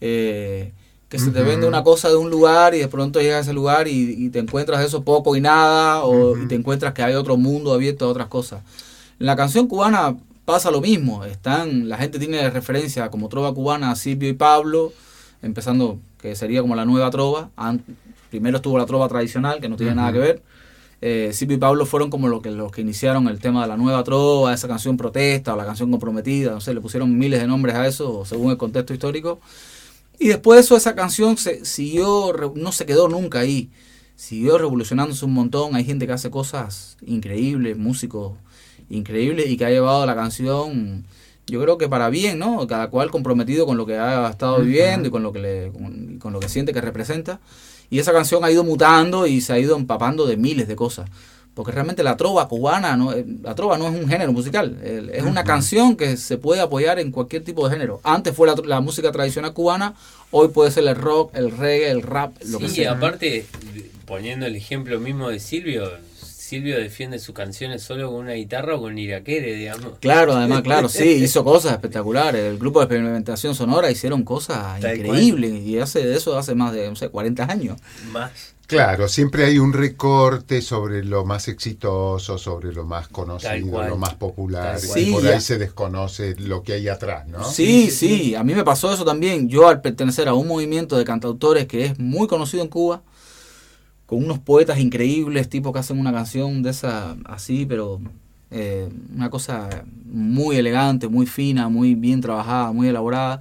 Eh, 0.00 0.72
que 1.08 1.18
se 1.18 1.30
te 1.32 1.42
vende 1.42 1.66
una 1.66 1.82
cosa 1.82 2.08
de 2.08 2.14
un 2.14 2.30
lugar 2.30 2.74
y 2.74 2.78
de 2.78 2.86
pronto 2.88 3.20
llegas 3.20 3.38
a 3.38 3.40
ese 3.40 3.52
lugar 3.52 3.88
y, 3.88 4.14
y 4.16 4.30
te 4.30 4.38
encuentras 4.38 4.84
eso 4.84 5.02
poco 5.02 5.34
y 5.34 5.40
nada, 5.40 6.04
o 6.04 6.36
y 6.36 6.46
te 6.46 6.54
encuentras 6.54 6.94
que 6.94 7.02
hay 7.02 7.14
otro 7.14 7.36
mundo 7.36 7.72
abierto 7.72 8.04
a 8.04 8.08
otras 8.08 8.28
cosas. 8.28 8.62
En 9.18 9.26
la 9.26 9.34
canción 9.34 9.66
cubana 9.66 10.14
pasa 10.50 10.70
lo 10.70 10.80
mismo. 10.80 11.24
Están, 11.24 11.88
la 11.88 11.96
gente 11.96 12.18
tiene 12.18 12.38
de 12.38 12.50
referencia 12.50 13.10
como 13.10 13.28
trova 13.28 13.54
cubana 13.54 13.90
a 13.90 13.96
Silvio 13.96 14.28
y 14.28 14.34
Pablo, 14.34 14.92
empezando 15.42 15.98
que 16.20 16.34
sería 16.34 16.60
como 16.60 16.74
la 16.76 16.84
nueva 16.84 17.10
trova. 17.10 17.50
Primero 18.30 18.56
estuvo 18.56 18.78
la 18.78 18.86
trova 18.86 19.08
tradicional, 19.08 19.60
que 19.60 19.68
no 19.68 19.76
tiene 19.76 19.94
nada 19.94 20.12
que 20.12 20.18
ver. 20.18 20.42
Eh, 21.02 21.30
Silvio 21.32 21.56
y 21.56 21.60
Pablo 21.60 21.86
fueron 21.86 22.10
como 22.10 22.28
los 22.28 22.42
que, 22.42 22.50
los 22.50 22.70
que 22.72 22.82
iniciaron 22.82 23.26
el 23.28 23.38
tema 23.38 23.62
de 23.62 23.68
la 23.68 23.76
nueva 23.76 24.04
trova, 24.04 24.52
esa 24.52 24.68
canción 24.68 24.96
protesta 24.98 25.54
o 25.54 25.56
la 25.56 25.64
canción 25.64 25.90
comprometida, 25.90 26.50
no 26.50 26.60
sé, 26.60 26.74
le 26.74 26.80
pusieron 26.82 27.16
miles 27.18 27.40
de 27.40 27.46
nombres 27.46 27.74
a 27.74 27.86
eso 27.86 28.26
según 28.26 28.50
el 28.50 28.58
contexto 28.58 28.92
histórico. 28.92 29.40
Y 30.18 30.28
después 30.28 30.56
de 30.58 30.60
eso 30.60 30.76
esa 30.76 30.94
canción 30.94 31.38
se 31.38 31.64
siguió, 31.64 32.34
no 32.54 32.72
se 32.72 32.84
quedó 32.84 33.08
nunca 33.08 33.38
ahí, 33.38 33.70
siguió 34.14 34.58
revolucionándose 34.58 35.24
un 35.24 35.32
montón, 35.32 35.74
hay 35.74 35.84
gente 35.86 36.06
que 36.06 36.12
hace 36.12 36.30
cosas 36.30 36.98
increíbles, 37.06 37.78
músicos 37.78 38.34
increíbles 38.90 39.48
y 39.48 39.56
que 39.56 39.64
ha 39.64 39.70
llevado 39.70 40.04
la 40.04 40.14
canción, 40.14 41.04
yo 41.46 41.62
creo 41.62 41.78
que 41.78 41.88
para 41.88 42.10
bien, 42.10 42.38
¿no? 42.38 42.66
Cada 42.66 42.90
cual 42.90 43.10
comprometido 43.10 43.66
con 43.66 43.76
lo 43.76 43.86
que 43.86 43.96
ha 43.96 44.28
estado 44.28 44.60
viviendo 44.60 45.08
y 45.08 45.10
con 45.10 45.22
lo 45.22 45.32
que 45.32 45.38
le, 45.38 45.72
con, 45.72 46.18
con 46.18 46.32
lo 46.32 46.40
que 46.40 46.48
siente 46.48 46.72
que 46.72 46.80
representa. 46.80 47.40
Y 47.88 47.98
esa 47.98 48.12
canción 48.12 48.44
ha 48.44 48.50
ido 48.50 48.62
mutando 48.62 49.26
y 49.26 49.40
se 49.40 49.52
ha 49.52 49.58
ido 49.58 49.76
empapando 49.76 50.26
de 50.26 50.36
miles 50.36 50.68
de 50.68 50.76
cosas. 50.76 51.08
Porque 51.54 51.72
realmente 51.72 52.04
la 52.04 52.16
trova 52.16 52.46
cubana, 52.46 52.96
no, 52.96 53.12
Eh, 53.12 53.26
la 53.42 53.56
trova 53.56 53.76
no 53.76 53.88
es 53.88 54.00
un 54.00 54.08
género 54.08 54.32
musical, 54.32 54.78
es 54.82 55.24
una 55.24 55.42
canción 55.42 55.96
que 55.96 56.16
se 56.16 56.38
puede 56.38 56.60
apoyar 56.60 57.00
en 57.00 57.10
cualquier 57.10 57.42
tipo 57.42 57.68
de 57.68 57.74
género. 57.74 58.00
Antes 58.04 58.34
fue 58.36 58.46
la, 58.46 58.54
la 58.64 58.80
música 58.80 59.10
tradicional 59.10 59.52
cubana, 59.52 59.94
hoy 60.30 60.48
puede 60.48 60.70
ser 60.70 60.86
el 60.86 60.94
rock, 60.94 61.34
el 61.34 61.50
reggae, 61.50 61.90
el 61.90 62.02
rap, 62.02 62.32
lo 62.46 62.60
que 62.60 62.68
sí, 62.68 62.76
sea. 62.76 62.92
aparte, 62.92 63.46
poniendo 64.06 64.46
el 64.46 64.54
ejemplo 64.54 65.00
mismo 65.00 65.28
de 65.28 65.40
Silvio, 65.40 65.90
Silvio 66.50 66.80
defiende 66.80 67.20
sus 67.20 67.32
canciones 67.32 67.80
solo 67.80 68.10
con 68.10 68.22
una 68.24 68.32
guitarra 68.32 68.74
o 68.74 68.80
con 68.80 68.98
iraquere, 68.98 69.54
digamos. 69.54 69.98
Claro, 70.00 70.32
además, 70.32 70.62
claro, 70.62 70.88
sí, 70.88 71.04
hizo 71.08 71.44
cosas 71.44 71.70
espectaculares. 71.74 72.42
El 72.42 72.58
grupo 72.58 72.80
de 72.80 72.86
experimentación 72.86 73.54
sonora 73.54 73.88
hicieron 73.88 74.24
cosas 74.24 74.80
Tal 74.80 74.96
increíbles 74.96 75.52
y 75.64 75.78
hace 75.78 76.04
de 76.04 76.16
eso 76.16 76.36
hace 76.36 76.56
más 76.56 76.72
de, 76.72 76.88
no 76.88 76.96
sé, 76.96 77.08
40 77.08 77.44
años. 77.44 77.78
Más. 78.10 78.32
Claro, 78.66 79.08
siempre 79.08 79.44
hay 79.44 79.58
un 79.60 79.72
recorte 79.72 80.60
sobre 80.60 81.04
lo 81.04 81.24
más 81.24 81.46
exitoso, 81.46 82.36
sobre 82.36 82.72
lo 82.72 82.84
más 82.84 83.06
conocido, 83.06 83.84
lo 83.84 83.96
más 83.96 84.14
popular. 84.14 84.78
Y 84.82 84.86
por 84.86 84.96
Sí, 84.96 85.14
ahí 85.14 85.22
ya. 85.22 85.40
se 85.40 85.56
desconoce 85.58 86.34
lo 86.36 86.64
que 86.64 86.72
hay 86.72 86.88
atrás, 86.88 87.28
¿no? 87.28 87.44
Sí, 87.44 87.90
sí, 87.92 88.34
a 88.34 88.42
mí 88.42 88.54
me 88.54 88.64
pasó 88.64 88.92
eso 88.92 89.04
también. 89.04 89.48
Yo 89.48 89.68
al 89.68 89.80
pertenecer 89.80 90.26
a 90.26 90.34
un 90.34 90.48
movimiento 90.48 90.96
de 90.98 91.04
cantautores 91.04 91.66
que 91.66 91.84
es 91.86 91.98
muy 92.00 92.26
conocido 92.26 92.62
en 92.64 92.68
Cuba, 92.68 93.02
con 94.10 94.24
unos 94.24 94.40
poetas 94.40 94.80
increíbles, 94.80 95.48
tipos 95.48 95.72
que 95.72 95.78
hacen 95.78 96.00
una 96.00 96.12
canción 96.12 96.64
de 96.64 96.70
esa 96.70 97.16
así, 97.24 97.64
pero 97.64 98.00
eh, 98.50 98.88
una 99.14 99.30
cosa 99.30 99.84
muy 100.04 100.56
elegante, 100.56 101.06
muy 101.06 101.26
fina, 101.26 101.68
muy 101.68 101.94
bien 101.94 102.20
trabajada, 102.20 102.72
muy 102.72 102.88
elaborada. 102.88 103.40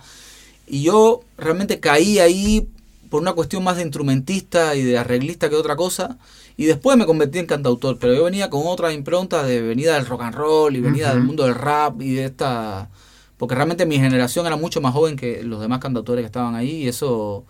Y 0.68 0.84
yo 0.84 1.22
realmente 1.40 1.80
caí 1.80 2.20
ahí 2.20 2.70
por 3.10 3.20
una 3.20 3.34
cuestión 3.34 3.64
más 3.64 3.78
de 3.78 3.82
instrumentista 3.82 4.76
y 4.76 4.84
de 4.84 5.00
arreglista 5.00 5.50
que 5.50 5.56
otra 5.56 5.76
cosa. 5.76 6.20
Y 6.56 6.66
después 6.66 6.96
me 7.00 7.08
convertí 7.08 7.40
en 7.40 7.48
cantautor, 7.48 7.98
pero 7.98 8.14
yo 8.14 8.26
venía 8.26 8.52
con 8.52 8.62
otra 8.68 8.94
impronta 8.94 9.42
de 9.42 9.64
venida 9.64 9.96
del 9.96 10.06
rock 10.06 10.22
and 10.22 10.36
roll 10.36 10.76
y 10.76 10.82
venida 10.82 11.10
del 11.16 11.24
mundo 11.24 11.46
del 11.46 11.56
rap 11.56 12.00
y 12.00 12.14
de 12.14 12.26
esta... 12.26 12.92
Porque 13.38 13.56
realmente 13.56 13.88
mi 13.88 13.98
generación 13.98 14.46
era 14.46 14.56
mucho 14.56 14.82
más 14.82 14.94
joven 14.94 15.16
que 15.16 15.42
los 15.42 15.62
demás 15.62 15.80
cantautores 15.80 16.22
que 16.22 16.28
estaban 16.28 16.54
ahí 16.54 16.84
y 16.84 16.88
eso... 16.88 17.44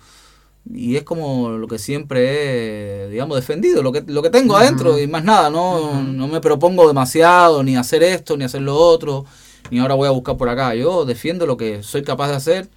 Y 0.71 0.95
es 0.97 1.03
como 1.03 1.49
lo 1.49 1.67
que 1.67 1.79
siempre 1.79 3.05
he, 3.05 3.09
digamos, 3.09 3.35
defendido, 3.35 3.81
lo 3.81 3.91
que, 3.91 4.03
lo 4.05 4.21
que 4.21 4.29
tengo 4.29 4.55
adentro 4.55 4.99
y 4.99 5.07
más 5.07 5.23
nada, 5.23 5.49
no, 5.49 6.03
no 6.03 6.27
me 6.27 6.41
propongo 6.41 6.87
demasiado, 6.87 7.63
ni 7.63 7.75
hacer 7.75 8.03
esto, 8.03 8.37
ni 8.37 8.43
hacer 8.43 8.61
lo 8.61 8.75
otro, 8.75 9.25
ni 9.71 9.79
ahora 9.79 9.95
voy 9.95 10.07
a 10.07 10.11
buscar 10.11 10.37
por 10.37 10.47
acá. 10.47 10.75
Yo 10.75 11.05
defiendo 11.05 11.47
lo 11.47 11.57
que 11.57 11.81
soy 11.81 12.03
capaz 12.03 12.29
de 12.29 12.35
hacer 12.35 12.69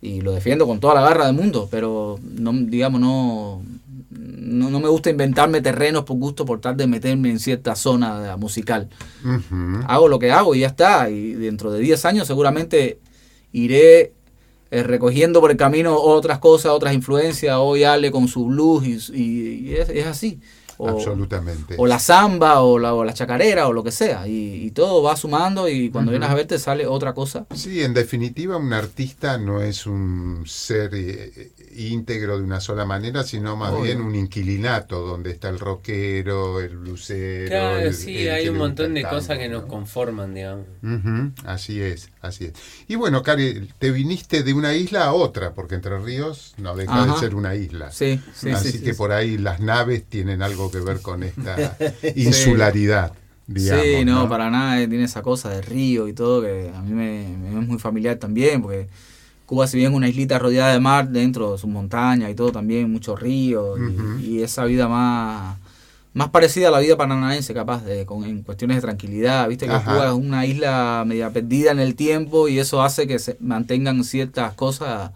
y 0.00 0.20
lo 0.20 0.32
defiendo 0.32 0.66
con 0.66 0.78
toda 0.78 0.94
la 0.94 1.00
garra 1.00 1.26
del 1.26 1.34
mundo, 1.34 1.66
pero 1.70 2.20
no, 2.22 2.52
digamos, 2.52 3.00
no, 3.00 3.62
no, 4.10 4.70
no 4.70 4.78
me 4.78 4.88
gusta 4.88 5.10
inventarme 5.10 5.60
terrenos 5.60 6.04
por 6.04 6.18
gusto 6.18 6.44
por 6.44 6.60
tal 6.60 6.76
de 6.76 6.86
meterme 6.86 7.30
en 7.30 7.40
cierta 7.40 7.74
zona 7.74 8.36
musical. 8.36 8.88
Hago 9.88 10.08
lo 10.08 10.18
que 10.20 10.30
hago 10.30 10.54
y 10.54 10.60
ya 10.60 10.68
está, 10.68 11.10
y 11.10 11.32
dentro 11.32 11.72
de 11.72 11.80
10 11.80 12.04
años 12.04 12.26
seguramente 12.28 13.00
iré 13.50 14.12
eh, 14.74 14.82
recogiendo 14.82 15.40
por 15.40 15.52
el 15.52 15.56
camino 15.56 15.96
otras 15.96 16.40
cosas, 16.40 16.72
otras 16.72 16.94
influencias. 16.94 17.56
Hoy 17.60 17.84
Ale 17.84 18.10
con 18.10 18.26
su 18.26 18.46
blues 18.46 19.08
y, 19.08 19.72
es 19.72 20.06
así. 20.06 20.40
O, 20.78 20.88
Absolutamente. 20.88 21.74
o 21.78 21.86
la 21.86 21.98
samba 21.98 22.60
o 22.62 22.78
la, 22.78 22.94
o 22.94 23.04
la 23.04 23.14
chacarera 23.14 23.68
o 23.68 23.72
lo 23.72 23.84
que 23.84 23.92
sea. 23.92 24.26
Y, 24.26 24.64
y 24.66 24.70
todo 24.72 25.02
va 25.02 25.16
sumando 25.16 25.68
y 25.68 25.90
cuando 25.90 26.10
vienes 26.10 26.28
a 26.30 26.34
ver 26.34 26.46
te 26.46 26.58
sale 26.58 26.86
otra 26.86 27.12
cosa. 27.14 27.46
Sí, 27.54 27.82
en 27.82 27.94
definitiva, 27.94 28.56
un 28.56 28.72
artista 28.72 29.38
no 29.38 29.62
es 29.62 29.86
un 29.86 30.42
ser 30.46 30.90
eh, 30.94 31.52
íntegro 31.76 32.38
de 32.38 32.44
una 32.44 32.60
sola 32.60 32.84
manera, 32.84 33.22
sino 33.22 33.56
más 33.56 33.72
Obvio. 33.72 33.82
bien 33.84 34.00
un 34.00 34.14
inquilinato, 34.14 35.00
donde 35.06 35.30
está 35.30 35.48
el 35.48 35.58
rockero, 35.58 36.60
el 36.60 36.76
blusero. 36.76 37.48
Claro, 37.48 37.78
el- 37.80 37.94
sí, 37.94 38.26
el 38.26 38.34
hay 38.34 38.48
un 38.48 38.58
montón 38.58 38.94
de 38.94 39.02
cosas 39.04 39.38
que 39.38 39.48
nos 39.48 39.62
¿no? 39.62 39.68
conforman, 39.68 40.34
digamos. 40.34 40.66
Así 41.44 41.80
es, 41.80 42.10
así 42.20 42.46
es. 42.46 42.52
Y 42.88 42.94
bueno, 42.96 43.22
Cari, 43.22 43.68
te 43.78 43.90
viniste 43.90 44.42
de 44.42 44.52
una 44.54 44.74
isla 44.74 45.04
a 45.04 45.12
otra, 45.12 45.52
porque 45.54 45.74
Entre 45.76 45.98
Ríos 45.98 46.54
no 46.58 46.74
deja 46.76 47.02
Ajá. 47.02 47.12
de 47.14 47.18
ser 47.20 47.34
una 47.34 47.54
isla. 47.54 47.90
Sí, 47.92 48.20
sí, 48.34 48.50
Así 48.50 48.72
sí. 48.72 48.80
que 48.80 48.92
sí, 48.92 48.98
por 48.98 49.12
ahí 49.12 49.38
las 49.38 49.60
naves 49.60 50.04
tienen 50.04 50.42
algo 50.42 50.63
que 50.70 50.80
ver 50.80 51.00
con 51.00 51.22
esta 51.22 51.76
insularidad, 52.16 53.12
digamos. 53.46 53.84
sí, 53.84 54.04
no, 54.04 54.28
para 54.28 54.50
nada, 54.50 54.80
eh, 54.80 54.88
tiene 54.88 55.04
esa 55.04 55.22
cosa 55.22 55.50
de 55.50 55.62
río 55.62 56.08
y 56.08 56.12
todo 56.12 56.42
que 56.42 56.70
a 56.74 56.80
mí 56.82 56.92
me, 56.92 57.28
me 57.38 57.60
es 57.60 57.66
muy 57.66 57.78
familiar 57.78 58.16
también, 58.16 58.62
porque 58.62 58.88
Cuba 59.46 59.66
si 59.66 59.76
bien 59.76 59.92
es 59.92 59.96
una 59.96 60.08
islita 60.08 60.38
rodeada 60.38 60.72
de 60.72 60.80
mar, 60.80 61.08
dentro 61.08 61.52
de 61.52 61.58
sus 61.58 61.68
montañas 61.68 62.30
y 62.30 62.34
todo 62.34 62.50
también, 62.50 62.90
muchos 62.90 63.20
ríos 63.20 63.78
y, 64.22 64.40
esa 64.40 64.64
vida 64.64 64.88
más, 64.88 65.58
más 66.14 66.30
parecida 66.30 66.68
a 66.68 66.70
la 66.70 66.78
vida 66.80 66.96
paranaense 66.96 67.52
capaz, 67.52 67.84
de, 67.84 68.06
con, 68.06 68.24
en 68.24 68.42
cuestiones 68.42 68.78
de 68.78 68.80
tranquilidad, 68.80 69.46
viste 69.48 69.66
que 69.66 69.72
Ajá. 69.72 69.92
Cuba 69.92 70.06
es 70.06 70.12
una 70.12 70.46
isla 70.46 71.04
media 71.06 71.30
perdida 71.30 71.72
en 71.72 71.78
el 71.78 71.94
tiempo 71.94 72.48
y 72.48 72.58
eso 72.58 72.82
hace 72.82 73.06
que 73.06 73.18
se 73.18 73.36
mantengan 73.40 74.02
ciertas 74.04 74.54
cosas 74.54 75.10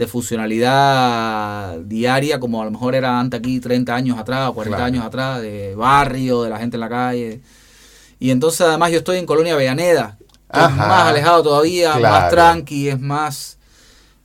de 0.00 0.06
funcionalidad 0.06 1.78
diaria, 1.80 2.40
como 2.40 2.60
a 2.62 2.64
lo 2.64 2.70
mejor 2.70 2.94
era 2.94 3.18
antes 3.20 3.38
aquí 3.38 3.60
30 3.60 3.94
años 3.94 4.18
atrás, 4.18 4.48
o 4.48 4.54
40 4.54 4.76
Claro. 4.76 4.86
años 4.92 5.04
atrás, 5.04 5.42
de 5.42 5.74
barrio, 5.74 6.42
de 6.42 6.50
la 6.50 6.58
gente 6.58 6.76
en 6.76 6.80
la 6.80 6.88
calle. 6.88 7.40
Y 8.18 8.30
entonces 8.30 8.62
además 8.62 8.90
yo 8.92 8.98
estoy 8.98 9.18
en 9.18 9.26
Colonia 9.26 9.54
Avellaneda, 9.54 10.16
es 10.52 10.70
más 10.76 11.08
alejado 11.08 11.42
todavía, 11.42 11.94
Claro. 11.96 12.14
más 12.14 12.30
tranqui, 12.30 12.88
es 12.88 13.00
más 13.00 13.56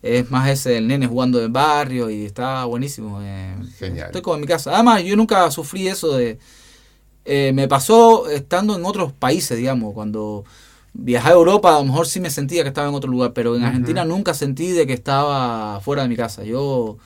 es 0.01 0.29
más 0.29 0.47
ese 0.49 0.77
el 0.77 0.88
nene 0.88 1.07
jugando 1.07 1.41
en 1.43 1.51
barrio 1.51 2.09
y 2.11 2.25
está 2.25 2.63
buenísimo. 2.65 3.19
eh, 3.23 3.55
Genial. 3.79 4.05
Estoy 4.07 4.21
como 4.21 4.35
en 4.35 4.41
mi 4.41 4.47
casa. 4.47 4.71
Además, 4.75 5.03
yo 5.03 5.15
nunca 5.15 5.49
sufrí 5.49 5.88
eso 5.88 6.15
de... 6.15 6.38
eh, 7.25 7.51
me 7.55 7.67
pasó 7.67 8.29
estando 8.29 8.75
en 8.75 8.85
otros 8.85 9.13
países, 9.13 9.57
digamos, 9.57 9.95
cuando 9.95 10.45
viajé 10.97 11.29
a 11.29 11.34
Europa, 11.34 11.75
a 11.75 11.79
lo 11.79 11.86
mejor 11.86 12.08
sí 12.08 12.19
me 12.19 12.29
sentía 12.29 12.63
que 12.63 12.69
estaba 12.69 12.88
en 12.88 12.95
otro 12.95 13.12
lugar, 13.12 13.34
pero 13.34 13.55
en. 13.55 13.63
Argentina 13.63 14.05
nunca 14.05 14.34
sentí 14.34 14.71
de 14.71 14.88
que 14.88 14.93
estaba 14.93 15.79
fuera 15.81 16.03
de 16.03 16.10
mi 16.10 16.15
casa. 16.15 16.43
Yo, 16.43 16.97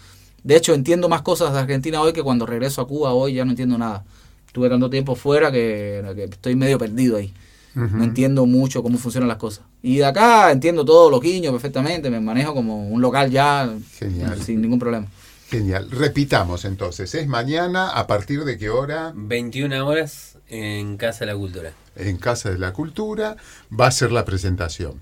de 0.44 0.56
hecho, 0.56 0.74
entiendo 0.74 1.10
más 1.10 1.22
cosas 1.22 1.54
de 1.54 1.60
Argentina 1.60 2.02
hoy 2.02 2.14
que 2.14 2.24
cuando 2.24 2.46
regreso 2.46 2.82
a 2.82 2.88
Cuba 2.88 3.14
hoy 3.14 3.34
ya 3.34 3.46
no 3.46 3.52
entiendo 3.52 3.78
nada. 3.78 4.06
Estuve 4.48 4.70
tanto 4.70 4.90
tiempo 4.90 5.16
fuera 5.16 5.52
que, 5.52 6.04
que 6.16 6.24
estoy 6.24 6.56
medio 6.56 6.78
perdido 6.78 7.18
ahí. 7.18 7.34
No 7.76 8.04
entiendo 8.04 8.46
mucho 8.46 8.84
cómo 8.84 8.98
funcionan 8.98 9.28
las 9.30 9.38
cosas. 9.38 9.64
Y 9.82 9.98
de 9.98 10.06
acá 10.06 10.52
entiendo 10.52 10.84
todos 10.84 11.10
los 11.10 11.22
guiños 11.22 11.52
perfectamente, 11.54 12.10
me 12.10 12.20
manejo 12.20 12.54
como 12.54 12.90
un 12.90 13.00
local 13.00 13.30
ya 13.30 13.70
Genial. 13.98 14.42
sin 14.42 14.62
ningún 14.62 14.80
problema. 14.80 15.08
Genial. 15.50 15.90
Repitamos 15.90 16.64
entonces, 16.66 17.16
es 17.16 17.28
mañana, 17.28 17.90
¿a 17.90 18.06
partir 18.06 18.44
de 18.44 18.58
qué 18.58 18.70
hora? 18.70 19.12
21 19.16 19.86
horas 19.88 20.38
en 20.48 20.98
Casa 20.98 21.22
de 21.22 21.32
la 21.32 21.38
Cultura. 21.38 21.72
En 21.96 22.18
Casa 22.18 22.52
de 22.52 22.60
la 22.60 22.72
Cultura 22.72 23.36
va 23.78 23.88
a 23.88 23.92
ser 23.92 24.12
la 24.12 24.26
presentación. 24.26 25.02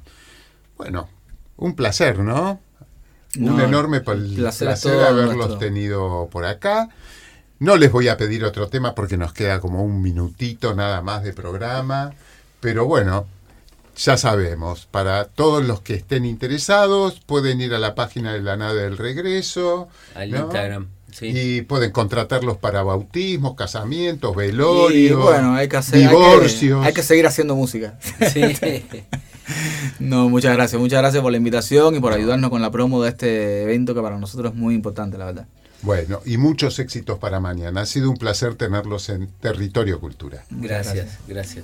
Bueno, 0.77 1.09
un 1.57 1.75
placer, 1.75 2.19
¿no? 2.19 2.61
un 3.37 3.57
No, 3.57 3.61
enorme 3.61 3.99
placer 4.01 4.69
haberlos 5.03 5.35
nuestro. 5.35 5.57
tenido 5.57 6.29
por 6.31 6.45
acá. 6.45 6.89
No 7.59 7.75
les 7.75 7.91
voy 7.91 8.07
a 8.07 8.15
pedir 8.17 8.45
otro 8.45 8.69
tema 8.69 8.95
porque 8.95 9.17
nos 9.17 9.33
queda 9.33 9.59
como 9.59 9.83
un 9.83 10.01
minutito 10.01 10.75
nada 10.75 11.01
más 11.01 11.23
de 11.23 11.33
programa. 11.33 12.13
Pero 12.61 12.85
bueno, 12.85 13.27
ya 13.97 14.15
sabemos, 14.17 14.87
para 14.89 15.25
todos 15.25 15.65
los 15.65 15.81
que 15.81 15.95
estén 15.95 16.25
interesados, 16.25 17.19
pueden 17.25 17.59
ir 17.61 17.73
a 17.73 17.79
la 17.79 17.95
página 17.95 18.33
de 18.33 18.41
la 18.41 18.55
nave 18.57 18.83
del 18.83 18.97
regreso. 18.97 19.89
Al 20.15 20.31
¿no? 20.31 20.37
Instagram. 20.45 20.87
Sí. 21.11 21.31
Y 21.33 21.61
pueden 21.63 21.91
contratarlos 21.91 22.57
para 22.57 22.83
bautismos, 22.83 23.55
casamientos, 23.55 24.35
velorios, 24.35 25.11
Y 25.19 25.23
bueno, 25.23 25.55
hay 25.55 25.67
que 25.67 25.77
hacer, 25.77 25.95
hay 25.95 26.03
que- 26.03 26.09
divorcios. 26.09 26.85
hay 26.85 26.93
que 26.93 27.01
seguir 27.03 27.25
haciendo 27.27 27.55
música. 27.55 27.97
Sí. 28.31 28.41
No, 29.99 30.27
muchas 30.29 30.53
gracias, 30.53 30.79
muchas 30.81 30.99
gracias 30.99 31.23
por 31.23 31.31
la 31.31 31.37
invitación 31.37 31.95
y 31.95 32.01
por 32.01 32.11
ayudarnos 32.11 32.49
con 32.49 32.61
la 32.61 32.69
promo 32.69 33.01
de 33.01 33.09
este 33.09 33.63
evento 33.63 33.95
que 33.95 34.01
para 34.01 34.17
nosotros 34.19 34.51
es 34.51 34.57
muy 34.57 34.75
importante, 34.75 35.17
la 35.17 35.23
verdad. 35.25 35.47
Bueno, 35.83 36.19
y 36.25 36.35
muchos 36.37 36.79
éxitos 36.79 37.17
para 37.17 37.39
mañana. 37.39 37.81
Ha 37.81 37.85
sido 37.85 38.09
un 38.09 38.17
placer 38.17 38.55
tenerlos 38.55 39.07
en 39.07 39.27
Territorio 39.39 40.01
Cultura. 40.01 40.43
Gracias, 40.49 41.17
gracias. 41.27 41.63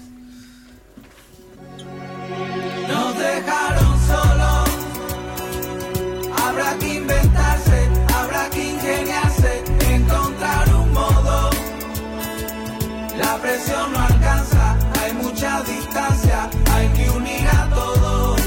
Presión 13.44 13.92
no 13.92 14.00
alcanza, 14.00 14.78
hay 15.02 15.14
mucha 15.14 15.62
distancia, 15.64 16.50
hay 16.72 16.88
que 16.90 17.10
unir 17.10 17.46
a 17.48 17.70
todos. 17.70 18.42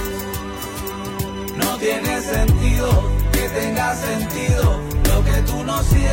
No 1.54 1.76
tiene 1.76 2.20
sentido 2.22 2.88
que 3.30 3.48
tenga 3.50 3.94
sentido 3.94 4.80
lo 5.10 5.24
que 5.24 5.42
tú 5.42 5.62
no 5.64 5.82
sientes. 5.82 6.06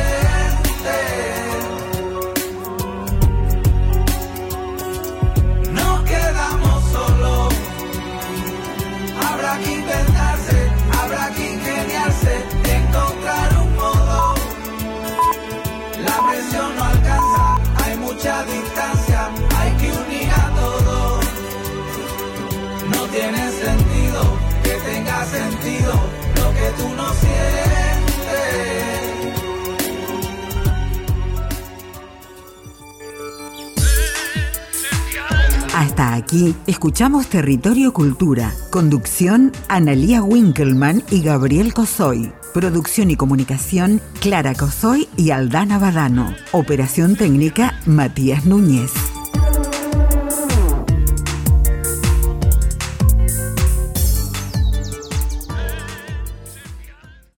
Aquí, 36.34 36.54
escuchamos 36.66 37.28
Territorio 37.28 37.92
Cultura. 37.92 38.52
Conducción, 38.70 39.52
Analía 39.68 40.22
Winkelmann 40.22 41.02
y 41.10 41.22
Gabriel 41.22 41.72
Cosoy. 41.72 42.32
Producción 42.52 43.10
y 43.10 43.16
comunicación, 43.16 44.00
Clara 44.20 44.54
Cosoy 44.54 45.08
y 45.16 45.30
Aldana 45.30 45.78
Badano. 45.78 46.34
Operación 46.52 47.16
técnica, 47.16 47.78
Matías 47.86 48.46
Núñez. 48.46 48.92